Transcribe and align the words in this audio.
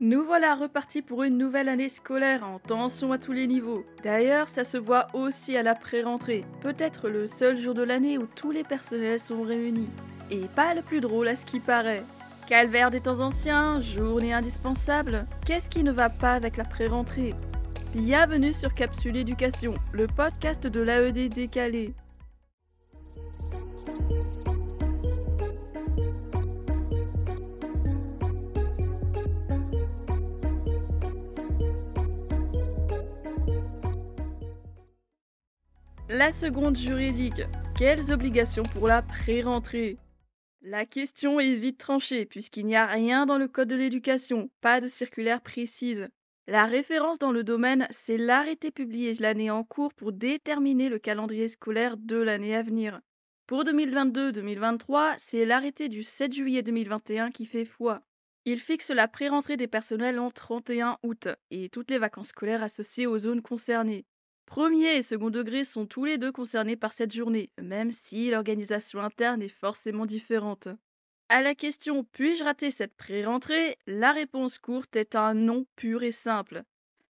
Nous 0.00 0.22
voilà 0.22 0.54
repartis 0.54 1.02
pour 1.02 1.24
une 1.24 1.36
nouvelle 1.36 1.68
année 1.68 1.88
scolaire 1.88 2.44
en 2.44 2.60
tension 2.60 3.10
à 3.10 3.18
tous 3.18 3.32
les 3.32 3.48
niveaux. 3.48 3.84
D'ailleurs, 4.04 4.48
ça 4.48 4.62
se 4.62 4.78
voit 4.78 5.08
aussi 5.12 5.56
à 5.56 5.64
la 5.64 5.74
pré-rentrée, 5.74 6.44
peut-être 6.60 7.08
le 7.08 7.26
seul 7.26 7.56
jour 7.56 7.74
de 7.74 7.82
l'année 7.82 8.16
où 8.16 8.28
tous 8.36 8.52
les 8.52 8.62
personnels 8.62 9.18
sont 9.18 9.42
réunis. 9.42 9.90
Et 10.30 10.46
pas 10.54 10.74
le 10.74 10.82
plus 10.82 11.00
drôle 11.00 11.26
à 11.26 11.34
ce 11.34 11.44
qui 11.44 11.58
paraît. 11.58 12.04
Calvaire 12.46 12.92
des 12.92 13.00
temps 13.00 13.18
anciens, 13.18 13.80
journée 13.80 14.32
indispensable, 14.32 15.26
qu'est-ce 15.44 15.68
qui 15.68 15.82
ne 15.82 15.90
va 15.90 16.10
pas 16.10 16.34
avec 16.34 16.58
la 16.58 16.64
pré-rentrée? 16.64 17.34
Bienvenue 17.92 18.52
sur 18.52 18.74
Capsule 18.74 19.16
Éducation, 19.16 19.74
le 19.92 20.06
podcast 20.06 20.64
de 20.64 20.80
l'AED 20.80 21.28
décalé. 21.28 21.92
La 36.10 36.32
seconde 36.32 36.74
juridique. 36.74 37.42
Quelles 37.78 38.14
obligations 38.14 38.62
pour 38.62 38.88
la 38.88 39.02
pré-rentrée? 39.02 39.98
La 40.62 40.86
question 40.86 41.38
est 41.38 41.52
vite 41.52 41.76
tranchée 41.76 42.24
puisqu'il 42.24 42.64
n'y 42.64 42.76
a 42.76 42.86
rien 42.86 43.26
dans 43.26 43.36
le 43.36 43.46
Code 43.46 43.68
de 43.68 43.76
l'éducation, 43.76 44.48
pas 44.62 44.80
de 44.80 44.88
circulaire 44.88 45.42
précise. 45.42 46.08
La 46.46 46.64
référence 46.64 47.18
dans 47.18 47.30
le 47.30 47.44
domaine, 47.44 47.86
c'est 47.90 48.16
l'arrêté 48.16 48.70
publié 48.70 49.12
l'année 49.20 49.50
en 49.50 49.64
cours 49.64 49.92
pour 49.92 50.12
déterminer 50.12 50.88
le 50.88 50.98
calendrier 50.98 51.46
scolaire 51.46 51.98
de 51.98 52.16
l'année 52.16 52.56
à 52.56 52.62
venir. 52.62 53.02
Pour 53.46 53.64
2022-2023, 53.64 55.16
c'est 55.18 55.44
l'arrêté 55.44 55.90
du 55.90 56.02
7 56.02 56.32
juillet 56.32 56.62
2021 56.62 57.30
qui 57.30 57.44
fait 57.44 57.66
foi. 57.66 58.00
Il 58.46 58.60
fixe 58.60 58.88
la 58.88 59.08
pré-rentrée 59.08 59.58
des 59.58 59.68
personnels 59.68 60.18
en 60.18 60.30
31 60.30 60.96
août 61.02 61.28
et 61.50 61.68
toutes 61.68 61.90
les 61.90 61.98
vacances 61.98 62.28
scolaires 62.28 62.62
associées 62.62 63.06
aux 63.06 63.18
zones 63.18 63.42
concernées. 63.42 64.06
Premier 64.48 64.96
et 64.96 65.02
second 65.02 65.28
degré 65.28 65.62
sont 65.62 65.84
tous 65.84 66.06
les 66.06 66.16
deux 66.16 66.32
concernés 66.32 66.74
par 66.74 66.94
cette 66.94 67.12
journée, 67.14 67.50
même 67.60 67.92
si 67.92 68.30
l'organisation 68.30 68.98
interne 68.98 69.42
est 69.42 69.48
forcément 69.50 70.06
différente. 70.06 70.68
À 71.28 71.42
la 71.42 71.54
question 71.54 72.02
puis-je 72.12 72.42
rater 72.44 72.70
cette 72.70 72.96
pré-rentrée? 72.96 73.76
La 73.86 74.10
réponse 74.10 74.58
courte 74.58 74.96
est 74.96 75.16
un 75.16 75.34
non 75.34 75.66
pur 75.76 76.02
et 76.02 76.12
simple. 76.12 76.62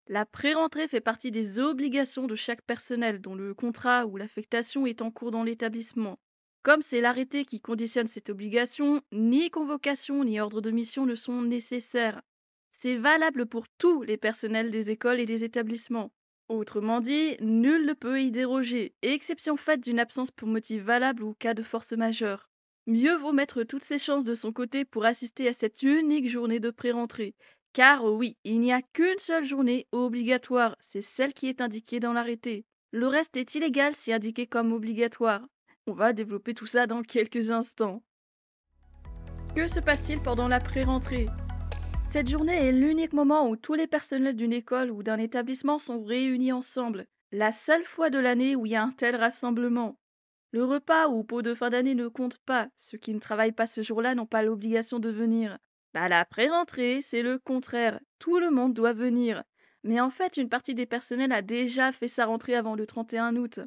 La 0.09 0.27
pré-rentrée 0.27 0.89
fait 0.89 1.01
partie 1.01 1.31
des 1.31 1.61
obligations 1.61 2.27
de 2.27 2.35
chaque 2.35 2.63
personnel 2.63 3.21
dont 3.21 3.37
le 3.37 3.55
contrat 3.55 4.05
ou 4.07 4.17
l'affectation 4.17 4.85
est 4.85 5.01
en 5.01 5.13
cours 5.13 5.31
dans 5.31 5.45
l'établissement. 5.45 6.19
Comme 6.65 6.83
c'est 6.83 7.01
l'arrêté 7.01 7.45
qui 7.45 7.61
conditionne 7.61 8.09
cette 8.09 8.31
obligation, 8.31 9.01
ni 9.13 9.49
convocation 9.51 10.25
ni 10.25 10.41
ordre 10.41 10.61
de 10.61 10.73
mission 10.73 11.07
ne 11.07 11.15
sont 11.15 11.41
nécessaires. 11.43 12.21
C'est 12.69 12.97
valable 12.97 13.47
pour 13.47 13.69
tous 13.79 14.03
les 14.03 14.17
personnels 14.17 14.73
des 14.73 14.91
écoles 14.91 15.21
et 15.21 15.27
des 15.27 15.45
établissements. 15.45 16.11
Autrement 16.49 17.01
dit, 17.01 17.37
nul 17.41 17.85
ne 17.85 17.93
peut 17.93 18.23
y 18.23 18.31
déroger, 18.31 18.95
exception 19.03 19.59
faite 19.59 19.83
d'une 19.83 19.99
absence 19.99 20.31
pour 20.31 20.49
motif 20.49 20.83
valable 20.83 21.23
ou 21.23 21.35
cas 21.35 21.53
de 21.53 21.63
force 21.63 21.93
majeure. 21.93 22.49
Mieux 22.87 23.17
vaut 23.17 23.33
mettre 23.33 23.65
toutes 23.65 23.85
ses 23.85 23.99
chances 23.99 24.25
de 24.25 24.33
son 24.33 24.51
côté 24.51 24.87
pour 24.87 25.05
assister 25.05 25.47
à 25.47 25.53
cette 25.53 25.83
unique 25.83 26.27
journée 26.27 26.59
de 26.59 26.71
pré-rentrée. 26.71 27.35
Car 27.75 28.03
oui, 28.07 28.39
il 28.45 28.61
n'y 28.61 28.73
a 28.73 28.81
qu'une 28.81 29.19
seule 29.19 29.45
journée 29.45 29.87
obligatoire, 29.93 30.75
c'est 30.81 31.03
celle 31.03 31.35
qui 31.35 31.49
est 31.49 31.61
indiquée 31.61 32.01
dans 32.01 32.15
l'arrêté. 32.15 32.65
Le 32.93 33.07
reste 33.07 33.37
est 33.37 33.55
illégal 33.55 33.95
si 33.95 34.11
indiqué 34.11 34.47
comme 34.47 34.73
obligatoire. 34.73 35.43
On 35.87 35.93
va 35.93 36.15
développer 36.15 36.55
tout 36.55 36.67
ça 36.67 36.87
dans 36.87 37.03
quelques 37.03 37.51
instants. 37.51 38.03
Que 39.55 39.69
se 39.69 39.81
passe-t-il 39.81 40.21
pendant 40.21 40.49
la 40.49 40.61
pré-rentrée? 40.61 41.27
Cette 42.11 42.29
journée 42.29 42.69
est 42.69 42.73
l'unique 42.73 43.13
moment 43.13 43.51
où 43.51 43.57
tous 43.57 43.75
les 43.75 43.87
personnels 43.87 44.35
d'une 44.35 44.55
école 44.55 44.91
ou 44.91 45.03
d'un 45.03 45.19
établissement 45.19 45.79
sont 45.79 46.03
réunis 46.03 46.53
ensemble. 46.53 47.07
La 47.33 47.53
seule 47.53 47.85
fois 47.85 48.09
de 48.09 48.19
l'année 48.19 48.57
où 48.57 48.65
il 48.65 48.73
y 48.73 48.77
a 48.77 48.83
un 48.83 48.93
tel 48.93 49.15
rassemblement. 49.15 49.99
Le 50.51 50.65
repas 50.65 51.09
ou 51.09 51.23
pot 51.23 51.43
de 51.43 51.53
fin 51.53 51.69
d'année 51.69 51.95
ne 51.95 52.09
compte 52.09 52.39
pas. 52.39 52.69
Ceux 52.77 52.97
qui 52.97 53.13
ne 53.13 53.21
travaillent 53.21 53.53
pas 53.53 53.67
ce 53.67 53.83
jour-là 53.83 54.15
n'ont 54.15 54.25
pas 54.25 54.43
l'obligation 54.43 54.99
de 54.99 55.11
venir. 55.11 55.59
Bah, 55.93 56.09
la 56.09 56.25
pré-rentrée, 56.25 57.03
c'est 57.03 57.21
le 57.21 57.39
contraire. 57.39 58.01
Tout 58.19 58.39
le 58.39 58.51
monde 58.51 58.73
doit 58.73 58.95
venir. 58.95 59.45
Mais 59.85 60.01
en 60.01 60.09
fait, 60.09 60.39
une 60.39 60.49
partie 60.49 60.75
des 60.75 60.87
personnels 60.87 61.33
a 61.33 61.43
déjà 61.43 61.93
fait 61.93 62.09
sa 62.09 62.25
rentrée 62.25 62.55
avant 62.55 62.75
le 62.75 62.87
31 62.87 63.37
août. 63.37 63.61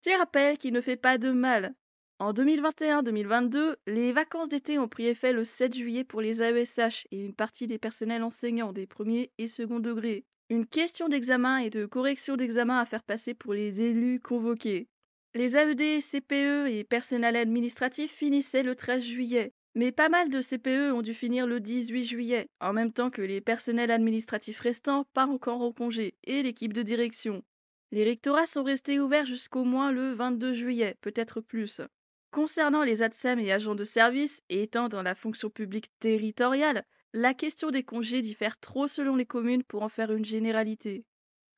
Petit 0.00 0.14
rappel 0.14 0.58
qui 0.58 0.70
ne 0.70 0.80
fait 0.80 0.96
pas 0.96 1.18
de 1.18 1.32
mal. 1.32 1.74
En 2.20 2.34
2021-2022, 2.34 3.76
les 3.86 4.12
vacances 4.12 4.50
d'été 4.50 4.78
ont 4.78 4.88
pris 4.88 5.06
effet 5.06 5.32
le 5.32 5.42
7 5.42 5.74
juillet 5.74 6.04
pour 6.04 6.20
les 6.20 6.42
AESH 6.42 7.06
et 7.10 7.24
une 7.24 7.34
partie 7.34 7.66
des 7.66 7.78
personnels 7.78 8.22
enseignants 8.22 8.74
des 8.74 8.86
premiers 8.86 9.32
et 9.38 9.48
second 9.48 9.80
degrés. 9.80 10.26
Une 10.50 10.66
question 10.66 11.08
d'examen 11.08 11.56
et 11.56 11.70
de 11.70 11.86
correction 11.86 12.36
d'examen 12.36 12.78
à 12.78 12.84
faire 12.84 13.04
passer 13.04 13.32
pour 13.32 13.54
les 13.54 13.80
élus 13.80 14.20
convoqués. 14.20 14.86
Les 15.34 15.56
AED, 15.56 16.02
CPE 16.02 16.68
et 16.68 16.84
personnel 16.84 17.36
administratif 17.36 18.12
finissaient 18.12 18.64
le 18.64 18.76
13 18.76 19.02
juillet. 19.02 19.54
Mais 19.74 19.90
pas 19.90 20.10
mal 20.10 20.28
de 20.28 20.42
CPE 20.42 20.92
ont 20.92 21.00
dû 21.00 21.14
finir 21.14 21.46
le 21.46 21.58
18 21.58 22.04
juillet, 22.04 22.50
en 22.60 22.74
même 22.74 22.92
temps 22.92 23.08
que 23.08 23.22
les 23.22 23.40
personnels 23.40 23.90
administratifs 23.90 24.60
restants 24.60 25.06
pas 25.14 25.26
encore 25.26 25.62
en 25.62 25.72
congé 25.72 26.16
et 26.24 26.42
l'équipe 26.42 26.74
de 26.74 26.82
direction. 26.82 27.42
Les 27.92 28.04
rectorats 28.04 28.46
sont 28.46 28.62
restés 28.62 29.00
ouverts 29.00 29.24
jusqu'au 29.24 29.64
moins 29.64 29.90
le 29.90 30.12
22 30.12 30.52
juillet, 30.52 30.98
peut-être 31.00 31.40
plus. 31.40 31.80
Concernant 32.30 32.84
les 32.84 33.02
ATSEM 33.02 33.40
et 33.40 33.50
agents 33.50 33.74
de 33.74 33.82
service, 33.82 34.40
étant 34.48 34.88
dans 34.88 35.02
la 35.02 35.16
fonction 35.16 35.50
publique 35.50 35.90
territoriale, 35.98 36.84
la 37.12 37.34
question 37.34 37.72
des 37.72 37.82
congés 37.82 38.20
diffère 38.20 38.56
trop 38.60 38.86
selon 38.86 39.16
les 39.16 39.26
communes 39.26 39.64
pour 39.64 39.82
en 39.82 39.88
faire 39.88 40.12
une 40.12 40.24
généralité. 40.24 41.04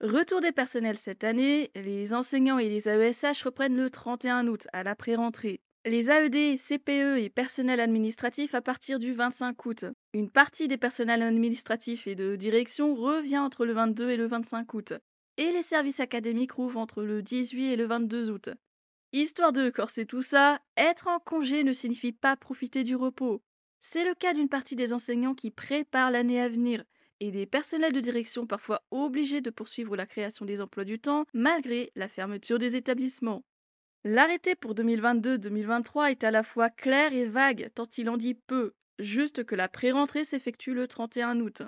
Retour 0.00 0.41
des 0.41 0.50
personnels 0.50 0.97
cette 0.97 1.25
année, 1.25 1.71
les 1.75 2.15
enseignants 2.15 2.59
et 2.59 2.71
les 2.71 2.88
AESH 2.88 3.43
reprennent 3.43 3.77
le 3.77 3.91
31 3.91 4.49
août 4.49 4.66
à 4.72 4.83
la 4.83 4.97
pré-rentrée. 4.97 5.60
Les 5.84 6.10
AED, 6.10 6.59
CPE 6.59 7.19
et 7.19 7.28
personnels 7.28 7.81
administratifs 7.81 8.54
à 8.54 8.62
partir 8.62 8.99
du 8.99 9.12
25 9.12 9.66
août. 9.66 9.84
Une 10.15 10.31
partie 10.31 10.69
des 10.69 10.78
personnels 10.78 11.22
administratifs 11.22 12.06
et 12.06 12.15
de 12.15 12.34
direction 12.34 12.94
revient 12.94 13.39
entre 13.39 13.66
le 13.66 13.75
22 13.75 14.10
et 14.10 14.16
le 14.16 14.27
25 14.27 14.72
août. 14.72 14.94
Et 15.37 15.53
les 15.53 15.62
services 15.62 16.00
académiques 16.00 16.53
rouvrent 16.53 16.81
entre 16.81 17.03
le 17.03 17.21
18 17.21 17.72
et 17.72 17.77
le 17.77 17.84
22 17.84 18.31
août. 18.31 18.49
Histoire 19.15 19.53
de 19.53 19.69
corser 19.69 20.06
tout 20.06 20.23
ça, 20.23 20.61
être 20.77 21.06
en 21.06 21.19
congé 21.19 21.65
ne 21.65 21.75
signifie 21.75 22.12
pas 22.12 22.34
profiter 22.34 22.83
du 22.83 22.97
repos. 22.97 23.43
C'est 23.81 24.06
le 24.06 24.15
cas 24.15 24.33
d'une 24.33 24.49
partie 24.49 24.75
des 24.75 24.95
enseignants 24.95 25.34
qui 25.34 25.50
préparent 25.50 26.11
l'année 26.11 26.41
à 26.41 26.49
venir 26.49 26.84
et 27.21 27.31
des 27.31 27.45
personnels 27.45 27.93
de 27.93 28.01
direction 28.01 28.47
parfois 28.47 28.83
obligés 28.91 29.43
de 29.43 29.51
poursuivre 29.51 29.97
la 29.97 30.06
création 30.06 30.47
des 30.47 30.62
emplois 30.62 30.84
du 30.84 30.99
temps 30.99 31.27
malgré 31.34 31.93
la 31.95 32.09
fermeture 32.09 32.59
des 32.59 32.75
établissements. 32.75 33.45
L'arrêté 34.03 34.55
pour 34.55 34.75
2022-2023 34.75 36.11
est 36.11 36.25
à 36.25 36.31
la 36.31 36.43
fois 36.43 36.71
clair 36.71 37.12
et 37.12 37.27
vague 37.27 37.71
tant 37.75 37.89
il 37.99 38.09
en 38.09 38.17
dit 38.17 38.34
peu, 38.34 38.72
juste 38.99 39.45
que 39.45 39.55
la 39.55 39.69
pré-rentrée 39.69 40.25
s'effectue 40.25 40.72
le 40.72 40.89
31 40.89 41.39
août. 41.41 41.62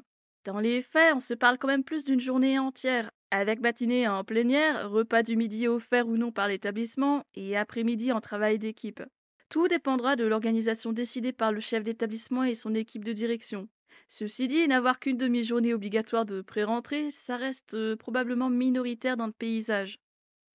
Dans 0.45 0.61
les 0.61 0.83
faits, 0.83 1.15
on 1.15 1.21
se 1.21 1.33
parle 1.33 1.57
quand 1.57 1.69
même 1.69 1.85
plus 1.85 2.05
d'une 2.05 2.21
journée 2.21 2.59
entière, 2.59 3.11
avec 3.31 3.61
matinée 3.61 4.07
en 4.07 4.25
plénière, 4.25 4.91
repas 4.91 5.23
du 5.23 5.37
midi 5.37 5.69
offert 5.69 6.07
ou 6.07 6.19
non 6.19 6.33
par 6.33 6.49
l'établissement 6.49 7.25
et 7.35 7.57
après-midi 7.57 8.13
en 8.13 8.21
travail 8.21 8.59
d'équipe. 8.59 9.03
Tout 9.49 9.69
dépendra 9.69 10.17
de 10.17 10.25
l'organisation 10.25 10.93
décidée 10.93 11.33
par 11.33 11.51
le 11.51 11.61
chef 11.61 11.83
d'établissement 11.83 12.45
et 12.45 12.55
son 12.55 12.75
équipe 12.75 13.05
de 13.05 13.15
direction. 13.15 13.69
Ceci 14.09 14.47
dit, 14.47 14.69
n'avoir 14.69 15.01
qu'une 15.01 15.17
demi-journée 15.17 15.73
obligatoire 15.73 16.27
de 16.27 16.43
pré-rentrée, 16.43 17.11
ça 17.11 17.39
reste 17.39 17.73
euh, 17.73 17.97
probablement 17.97 18.51
minoritaire 18.51 19.17
dans 19.17 19.27
le 19.27 19.33
paysage. 19.33 19.99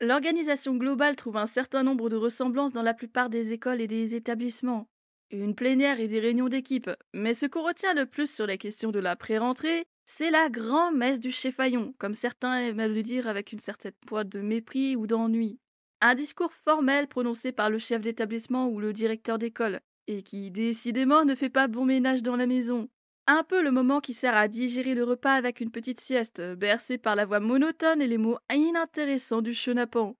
L'organisation 0.01 0.75
globale 0.75 1.15
trouve 1.15 1.37
un 1.37 1.47
certain 1.47 1.81
nombre 1.81 2.09
de 2.09 2.15
ressemblances 2.15 2.73
dans 2.73 2.83
la 2.83 2.93
plupart 2.93 3.29
des 3.29 3.53
écoles 3.53 3.81
et 3.81 3.87
des 3.87 4.13
établissements. 4.13 4.87
Une 5.31 5.53
plénière 5.53 5.99
et 5.99 6.07
des 6.07 6.19
réunions 6.19 6.49
d'équipe. 6.49 6.89
Mais 7.13 7.35
ce 7.35 7.45
qu'on 7.45 7.61
retient 7.61 7.93
le 7.93 8.07
plus 8.07 8.33
sur 8.33 8.47
la 8.47 8.57
question 8.57 8.89
de 8.89 8.97
la 8.97 9.15
pré-rentrée, 9.15 9.85
c'est 10.07 10.31
la 10.31 10.49
grand-messe 10.49 11.19
du 11.19 11.29
Chéfaillon, 11.29 11.93
comme 11.99 12.15
certains 12.15 12.57
aiment 12.57 12.91
le 12.91 13.03
dire 13.03 13.27
avec 13.27 13.51
une 13.51 13.59
certaine 13.59 13.93
pointe 14.07 14.29
de 14.29 14.39
mépris 14.39 14.95
ou 14.95 15.05
d'ennui. 15.05 15.59
Un 16.01 16.15
discours 16.15 16.51
formel 16.51 17.07
prononcé 17.07 17.51
par 17.51 17.69
le 17.69 17.77
chef 17.77 18.01
d'établissement 18.01 18.69
ou 18.69 18.79
le 18.79 18.91
directeur 18.91 19.37
d'école, 19.37 19.81
et 20.07 20.23
qui 20.23 20.49
décidément 20.49 21.25
ne 21.25 21.35
fait 21.35 21.49
pas 21.49 21.67
bon 21.67 21.85
ménage 21.85 22.23
dans 22.23 22.35
la 22.35 22.47
maison. 22.47 22.89
Un 23.27 23.43
peu 23.43 23.61
le 23.61 23.69
moment 23.69 23.99
qui 23.99 24.15
sert 24.15 24.35
à 24.35 24.47
digérer 24.47 24.95
le 24.95 25.03
repas 25.03 25.33
avec 25.33 25.61
une 25.61 25.69
petite 25.69 25.99
sieste, 25.99 26.41
bercé 26.41 26.97
par 26.97 27.15
la 27.15 27.25
voix 27.25 27.39
monotone 27.39 28.01
et 28.01 28.07
les 28.07 28.17
mots 28.17 28.39
inintéressants 28.51 29.43
du 29.43 29.53
chenapan. 29.53 30.15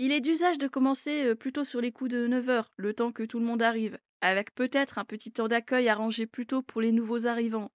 Il 0.00 0.10
est 0.10 0.20
d'usage 0.20 0.58
de 0.58 0.66
commencer 0.66 1.26
euh, 1.26 1.34
plutôt 1.36 1.62
sur 1.62 1.80
les 1.80 1.92
coups 1.92 2.10
de 2.10 2.26
9 2.26 2.48
heures, 2.48 2.72
le 2.76 2.94
temps 2.94 3.12
que 3.12 3.22
tout 3.22 3.38
le 3.38 3.44
monde 3.44 3.62
arrive, 3.62 3.96
avec 4.20 4.54
peut-être 4.54 4.98
un 4.98 5.04
petit 5.04 5.32
temps 5.32 5.48
d'accueil 5.48 5.88
arrangé 5.88 6.26
plutôt 6.26 6.62
pour 6.62 6.80
les 6.80 6.92
nouveaux 6.92 7.26
arrivants. 7.26 7.70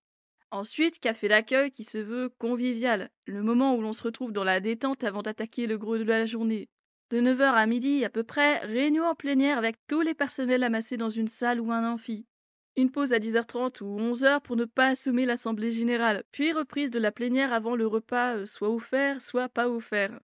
Ensuite, 0.51 0.99
café 0.99 1.27
d'accueil 1.27 1.71
qui 1.71 1.83
se 1.83 1.97
veut 1.97 2.29
convivial, 2.29 3.09
le 3.25 3.43
moment 3.43 3.75
où 3.75 3.81
l'on 3.81 3.93
se 3.93 4.03
retrouve 4.03 4.31
dans 4.31 4.43
la 4.43 4.59
détente 4.59 5.03
avant 5.03 5.21
d'attaquer 5.21 5.67
le 5.67 5.77
gros 5.77 5.97
de 5.97 6.03
la 6.03 6.25
journée. 6.25 6.69
De 7.09 7.19
9h 7.19 7.53
à 7.53 7.65
midi 7.65 8.05
à 8.05 8.09
peu 8.09 8.23
près, 8.23 8.59
réunion 8.59 9.05
en 9.05 9.15
plénière 9.15 9.57
avec 9.57 9.75
tous 9.87 10.01
les 10.01 10.13
personnels 10.13 10.63
amassés 10.63 10.97
dans 10.97 11.09
une 11.09 11.27
salle 11.27 11.59
ou 11.59 11.71
un 11.71 11.91
amphi. 11.91 12.25
Une 12.77 12.91
pause 12.91 13.13
à 13.13 13.19
10h30 13.19 13.83
ou 13.83 13.99
11h 13.99 14.41
pour 14.41 14.55
ne 14.55 14.65
pas 14.65 14.87
assommer 14.87 15.25
l'assemblée 15.25 15.71
générale, 15.71 16.23
puis 16.31 16.51
reprise 16.51 16.91
de 16.91 16.99
la 16.99 17.11
plénière 17.11 17.53
avant 17.53 17.75
le 17.75 17.87
repas 17.87 18.35
euh, 18.35 18.45
soit 18.45 18.69
offert, 18.69 19.21
soit 19.21 19.49
pas 19.49 19.69
offert. 19.69 20.19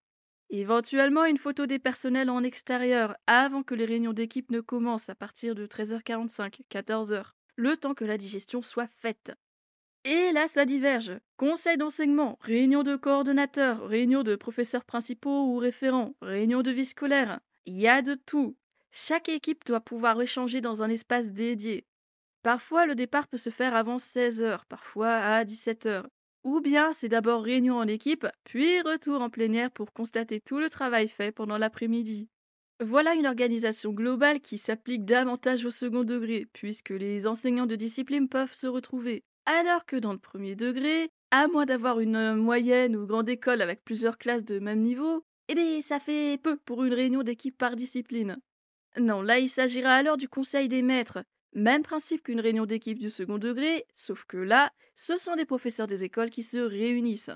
Éventuellement 0.54 1.24
une 1.24 1.38
photo 1.38 1.64
des 1.64 1.78
personnels 1.78 2.28
en 2.28 2.44
extérieur 2.44 3.16
avant 3.26 3.62
que 3.62 3.74
les 3.74 3.86
réunions 3.86 4.12
d'équipe 4.12 4.50
ne 4.50 4.60
commencent 4.60 5.08
à 5.08 5.14
partir 5.14 5.54
de 5.54 5.66
13h45, 5.66 6.60
14h, 6.70 7.24
le 7.56 7.74
temps 7.78 7.94
que 7.94 8.04
la 8.04 8.18
digestion 8.18 8.60
soit 8.60 8.86
faite. 8.86 9.32
Et 10.04 10.30
là, 10.32 10.48
ça 10.48 10.66
diverge. 10.66 11.18
Conseil 11.38 11.78
d'enseignement, 11.78 12.38
réunion 12.42 12.82
de 12.82 12.96
coordonnateurs, 12.96 13.88
réunion 13.88 14.22
de 14.22 14.36
professeurs 14.36 14.84
principaux 14.84 15.46
ou 15.46 15.56
référents, 15.56 16.14
réunion 16.20 16.60
de 16.60 16.70
vie 16.70 16.84
scolaire. 16.84 17.40
Il 17.64 17.80
y 17.80 17.88
a 17.88 18.02
de 18.02 18.14
tout. 18.14 18.54
Chaque 18.90 19.30
équipe 19.30 19.64
doit 19.64 19.80
pouvoir 19.80 20.20
échanger 20.20 20.60
dans 20.60 20.82
un 20.82 20.90
espace 20.90 21.32
dédié. 21.32 21.86
Parfois, 22.42 22.84
le 22.84 22.94
départ 22.94 23.26
peut 23.26 23.38
se 23.38 23.48
faire 23.48 23.74
avant 23.74 23.96
16h, 23.96 24.66
parfois 24.68 25.14
à 25.14 25.44
17h. 25.44 26.04
Ou 26.44 26.60
bien 26.60 26.92
c'est 26.92 27.08
d'abord 27.08 27.42
réunion 27.42 27.76
en 27.76 27.86
équipe, 27.86 28.26
puis 28.44 28.80
retour 28.82 29.22
en 29.22 29.30
plénière 29.30 29.70
pour 29.70 29.92
constater 29.92 30.40
tout 30.40 30.58
le 30.58 30.68
travail 30.68 31.08
fait 31.08 31.30
pendant 31.30 31.56
l'après-midi. 31.56 32.28
Voilà 32.80 33.14
une 33.14 33.28
organisation 33.28 33.92
globale 33.92 34.40
qui 34.40 34.58
s'applique 34.58 35.04
davantage 35.04 35.64
au 35.64 35.70
second 35.70 36.02
degré, 36.02 36.46
puisque 36.52 36.90
les 36.90 37.28
enseignants 37.28 37.66
de 37.66 37.76
discipline 37.76 38.28
peuvent 38.28 38.54
se 38.54 38.66
retrouver. 38.66 39.22
Alors 39.46 39.86
que 39.86 39.96
dans 39.96 40.12
le 40.12 40.18
premier 40.18 40.56
degré, 40.56 41.10
à 41.30 41.46
moins 41.46 41.64
d'avoir 41.64 42.00
une 42.00 42.34
moyenne 42.34 42.96
ou 42.96 43.06
grande 43.06 43.28
école 43.28 43.62
avec 43.62 43.84
plusieurs 43.84 44.18
classes 44.18 44.44
de 44.44 44.58
même 44.58 44.80
niveau, 44.80 45.24
eh 45.48 45.54
bien 45.54 45.80
ça 45.80 46.00
fait 46.00 46.38
peu 46.42 46.56
pour 46.56 46.82
une 46.82 46.94
réunion 46.94 47.22
d'équipe 47.22 47.56
par 47.56 47.76
discipline. 47.76 48.36
Non, 48.98 49.22
là 49.22 49.38
il 49.38 49.48
s'agira 49.48 49.94
alors 49.94 50.16
du 50.16 50.28
conseil 50.28 50.68
des 50.68 50.82
maîtres, 50.82 51.22
même 51.54 51.82
principe 51.82 52.22
qu'une 52.22 52.40
réunion 52.40 52.66
d'équipe 52.66 52.98
du 52.98 53.10
second 53.10 53.38
degré, 53.38 53.86
sauf 53.92 54.24
que 54.24 54.36
là, 54.36 54.72
ce 54.94 55.16
sont 55.16 55.36
des 55.36 55.44
professeurs 55.44 55.86
des 55.86 56.04
écoles 56.04 56.30
qui 56.30 56.42
se 56.42 56.58
réunissent. 56.58 57.30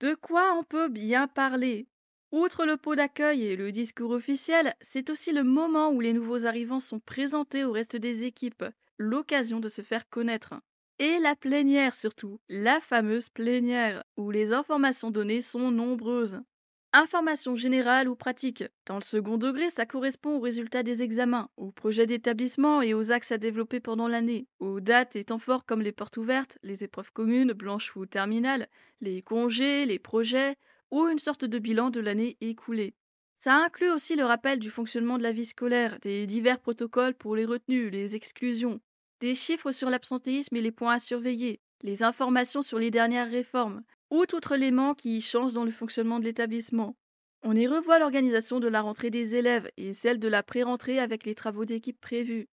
De 0.00 0.14
quoi 0.14 0.54
on 0.58 0.64
peut 0.64 0.88
bien 0.88 1.28
parler? 1.28 1.86
Outre 2.32 2.66
le 2.66 2.76
pot 2.76 2.96
d'accueil 2.96 3.44
et 3.44 3.56
le 3.56 3.70
discours 3.70 4.10
officiel, 4.10 4.74
c'est 4.80 5.10
aussi 5.10 5.32
le 5.32 5.44
moment 5.44 5.90
où 5.90 6.00
les 6.00 6.12
nouveaux 6.12 6.44
arrivants 6.44 6.80
sont 6.80 7.00
présentés 7.00 7.64
au 7.64 7.72
reste 7.72 7.96
des 7.96 8.24
équipes, 8.24 8.64
l'occasion 8.98 9.60
de 9.60 9.68
se 9.68 9.82
faire 9.82 10.08
connaître. 10.08 10.54
Et 10.98 11.18
la 11.18 11.36
plénière 11.36 11.94
surtout, 11.94 12.40
la 12.48 12.80
fameuse 12.80 13.28
plénière, 13.28 14.02
où 14.16 14.30
les 14.30 14.52
informations 14.52 15.10
données 15.10 15.40
sont 15.40 15.70
nombreuses. 15.70 16.40
Information 16.92 17.56
générale 17.56 18.08
ou 18.08 18.16
pratique. 18.16 18.64
Dans 18.86 18.96
le 18.96 19.02
second 19.02 19.36
degré, 19.36 19.68
ça 19.70 19.84
correspond 19.84 20.36
aux 20.36 20.40
résultats 20.40 20.82
des 20.82 21.02
examens, 21.02 21.50
aux 21.56 21.70
projets 21.70 22.06
d'établissement 22.06 22.80
et 22.80 22.94
aux 22.94 23.12
axes 23.12 23.32
à 23.32 23.38
développer 23.38 23.80
pendant 23.80 24.08
l'année, 24.08 24.46
aux 24.60 24.80
dates 24.80 25.14
et 25.14 25.24
temps 25.24 25.38
forts 25.38 25.66
comme 25.66 25.82
les 25.82 25.92
portes 25.92 26.16
ouvertes, 26.16 26.58
les 26.62 26.84
épreuves 26.84 27.12
communes, 27.12 27.52
blanches 27.52 27.94
ou 27.96 28.06
terminales, 28.06 28.68
les 29.00 29.20
congés, 29.20 29.84
les 29.84 29.98
projets, 29.98 30.56
ou 30.90 31.06
une 31.08 31.18
sorte 31.18 31.44
de 31.44 31.58
bilan 31.58 31.90
de 31.90 32.00
l'année 32.00 32.38
écoulée. 32.40 32.94
Ça 33.34 33.54
inclut 33.54 33.90
aussi 33.90 34.16
le 34.16 34.24
rappel 34.24 34.58
du 34.58 34.70
fonctionnement 34.70 35.18
de 35.18 35.22
la 35.22 35.32
vie 35.32 35.44
scolaire, 35.44 35.98
des 36.00 36.26
divers 36.26 36.60
protocoles 36.60 37.14
pour 37.14 37.36
les 37.36 37.44
retenues, 37.44 37.90
les 37.90 38.16
exclusions, 38.16 38.80
des 39.20 39.34
chiffres 39.34 39.72
sur 39.72 39.90
l'absentéisme 39.90 40.56
et 40.56 40.62
les 40.62 40.72
points 40.72 40.94
à 40.94 40.98
surveiller, 40.98 41.60
les 41.82 42.02
informations 42.02 42.62
sur 42.62 42.78
les 42.78 42.90
dernières 42.90 43.30
réformes, 43.30 43.82
ou 44.10 44.26
tout 44.26 44.40
élément 44.52 44.94
qui 44.94 45.20
change 45.20 45.52
dans 45.52 45.64
le 45.64 45.70
fonctionnement 45.70 46.18
de 46.18 46.24
l'établissement. 46.24 46.96
On 47.42 47.54
y 47.54 47.66
revoit 47.66 47.98
l'organisation 47.98 48.60
de 48.60 48.68
la 48.68 48.80
rentrée 48.80 49.10
des 49.10 49.36
élèves 49.36 49.70
et 49.76 49.92
celle 49.92 50.18
de 50.18 50.28
la 50.28 50.42
pré-rentrée 50.42 50.98
avec 50.98 51.24
les 51.24 51.34
travaux 51.34 51.64
d'équipe 51.64 52.00
prévus. 52.00 52.48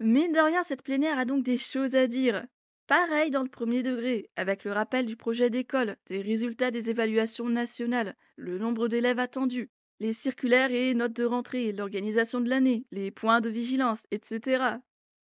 Mine 0.00 0.32
de 0.32 0.40
rien, 0.40 0.62
cette 0.62 0.82
plénière 0.82 1.18
a 1.18 1.24
donc 1.24 1.44
des 1.44 1.58
choses 1.58 1.94
à 1.94 2.06
dire. 2.06 2.46
Pareil 2.86 3.30
dans 3.30 3.42
le 3.42 3.50
premier 3.50 3.82
degré, 3.82 4.30
avec 4.36 4.64
le 4.64 4.72
rappel 4.72 5.04
du 5.04 5.16
projet 5.16 5.50
d'école, 5.50 5.96
des 6.06 6.22
résultats 6.22 6.70
des 6.70 6.88
évaluations 6.88 7.48
nationales, 7.48 8.16
le 8.36 8.58
nombre 8.58 8.88
d'élèves 8.88 9.18
attendus, 9.18 9.70
les 10.00 10.12
circulaires 10.12 10.72
et 10.72 10.94
notes 10.94 11.12
de 11.12 11.24
rentrée, 11.24 11.72
l'organisation 11.72 12.40
de 12.40 12.48
l'année, 12.48 12.86
les 12.90 13.10
points 13.10 13.40
de 13.40 13.50
vigilance, 13.50 14.04
etc. 14.10 14.78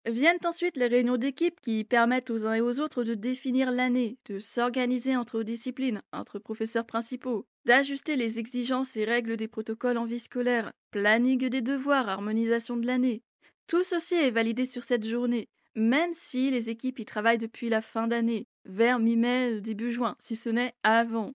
Viennent 0.06 0.44
ensuite 0.44 0.76
les 0.76 0.86
réunions 0.86 1.16
d'équipe 1.16 1.58
qui 1.62 1.82
permettent 1.82 2.28
aux 2.28 2.46
uns 2.46 2.54
et 2.54 2.60
aux 2.60 2.78
autres 2.78 3.04
de 3.04 3.14
définir 3.14 3.70
l'année, 3.70 4.18
de 4.26 4.38
s'organiser 4.38 5.16
entre 5.16 5.42
disciplines, 5.42 6.02
entre 6.12 6.38
professeurs 6.38 6.84
principaux, 6.84 7.46
d'ajuster 7.64 8.14
les 8.16 8.38
exigences 8.38 8.98
et 8.98 9.06
règles 9.06 9.38
des 9.38 9.48
protocoles 9.48 9.96
en 9.96 10.04
vie 10.04 10.20
scolaire, 10.20 10.72
planning 10.90 11.48
des 11.48 11.62
devoirs, 11.62 12.10
harmonisation 12.10 12.76
de 12.76 12.86
l'année. 12.86 13.22
Tout 13.66 13.82
ceci 13.82 14.14
est 14.14 14.30
validé 14.30 14.66
sur 14.66 14.84
cette 14.84 15.06
journée, 15.06 15.48
même 15.74 16.12
si 16.12 16.50
les 16.50 16.68
équipes 16.68 16.98
y 16.98 17.06
travaillent 17.06 17.38
depuis 17.38 17.70
la 17.70 17.80
fin 17.80 18.06
d'année, 18.06 18.46
vers 18.66 18.98
mi-mai, 18.98 19.62
début 19.62 19.90
juin, 19.90 20.16
si 20.18 20.36
ce 20.36 20.50
n'est 20.50 20.74
avant. 20.82 21.32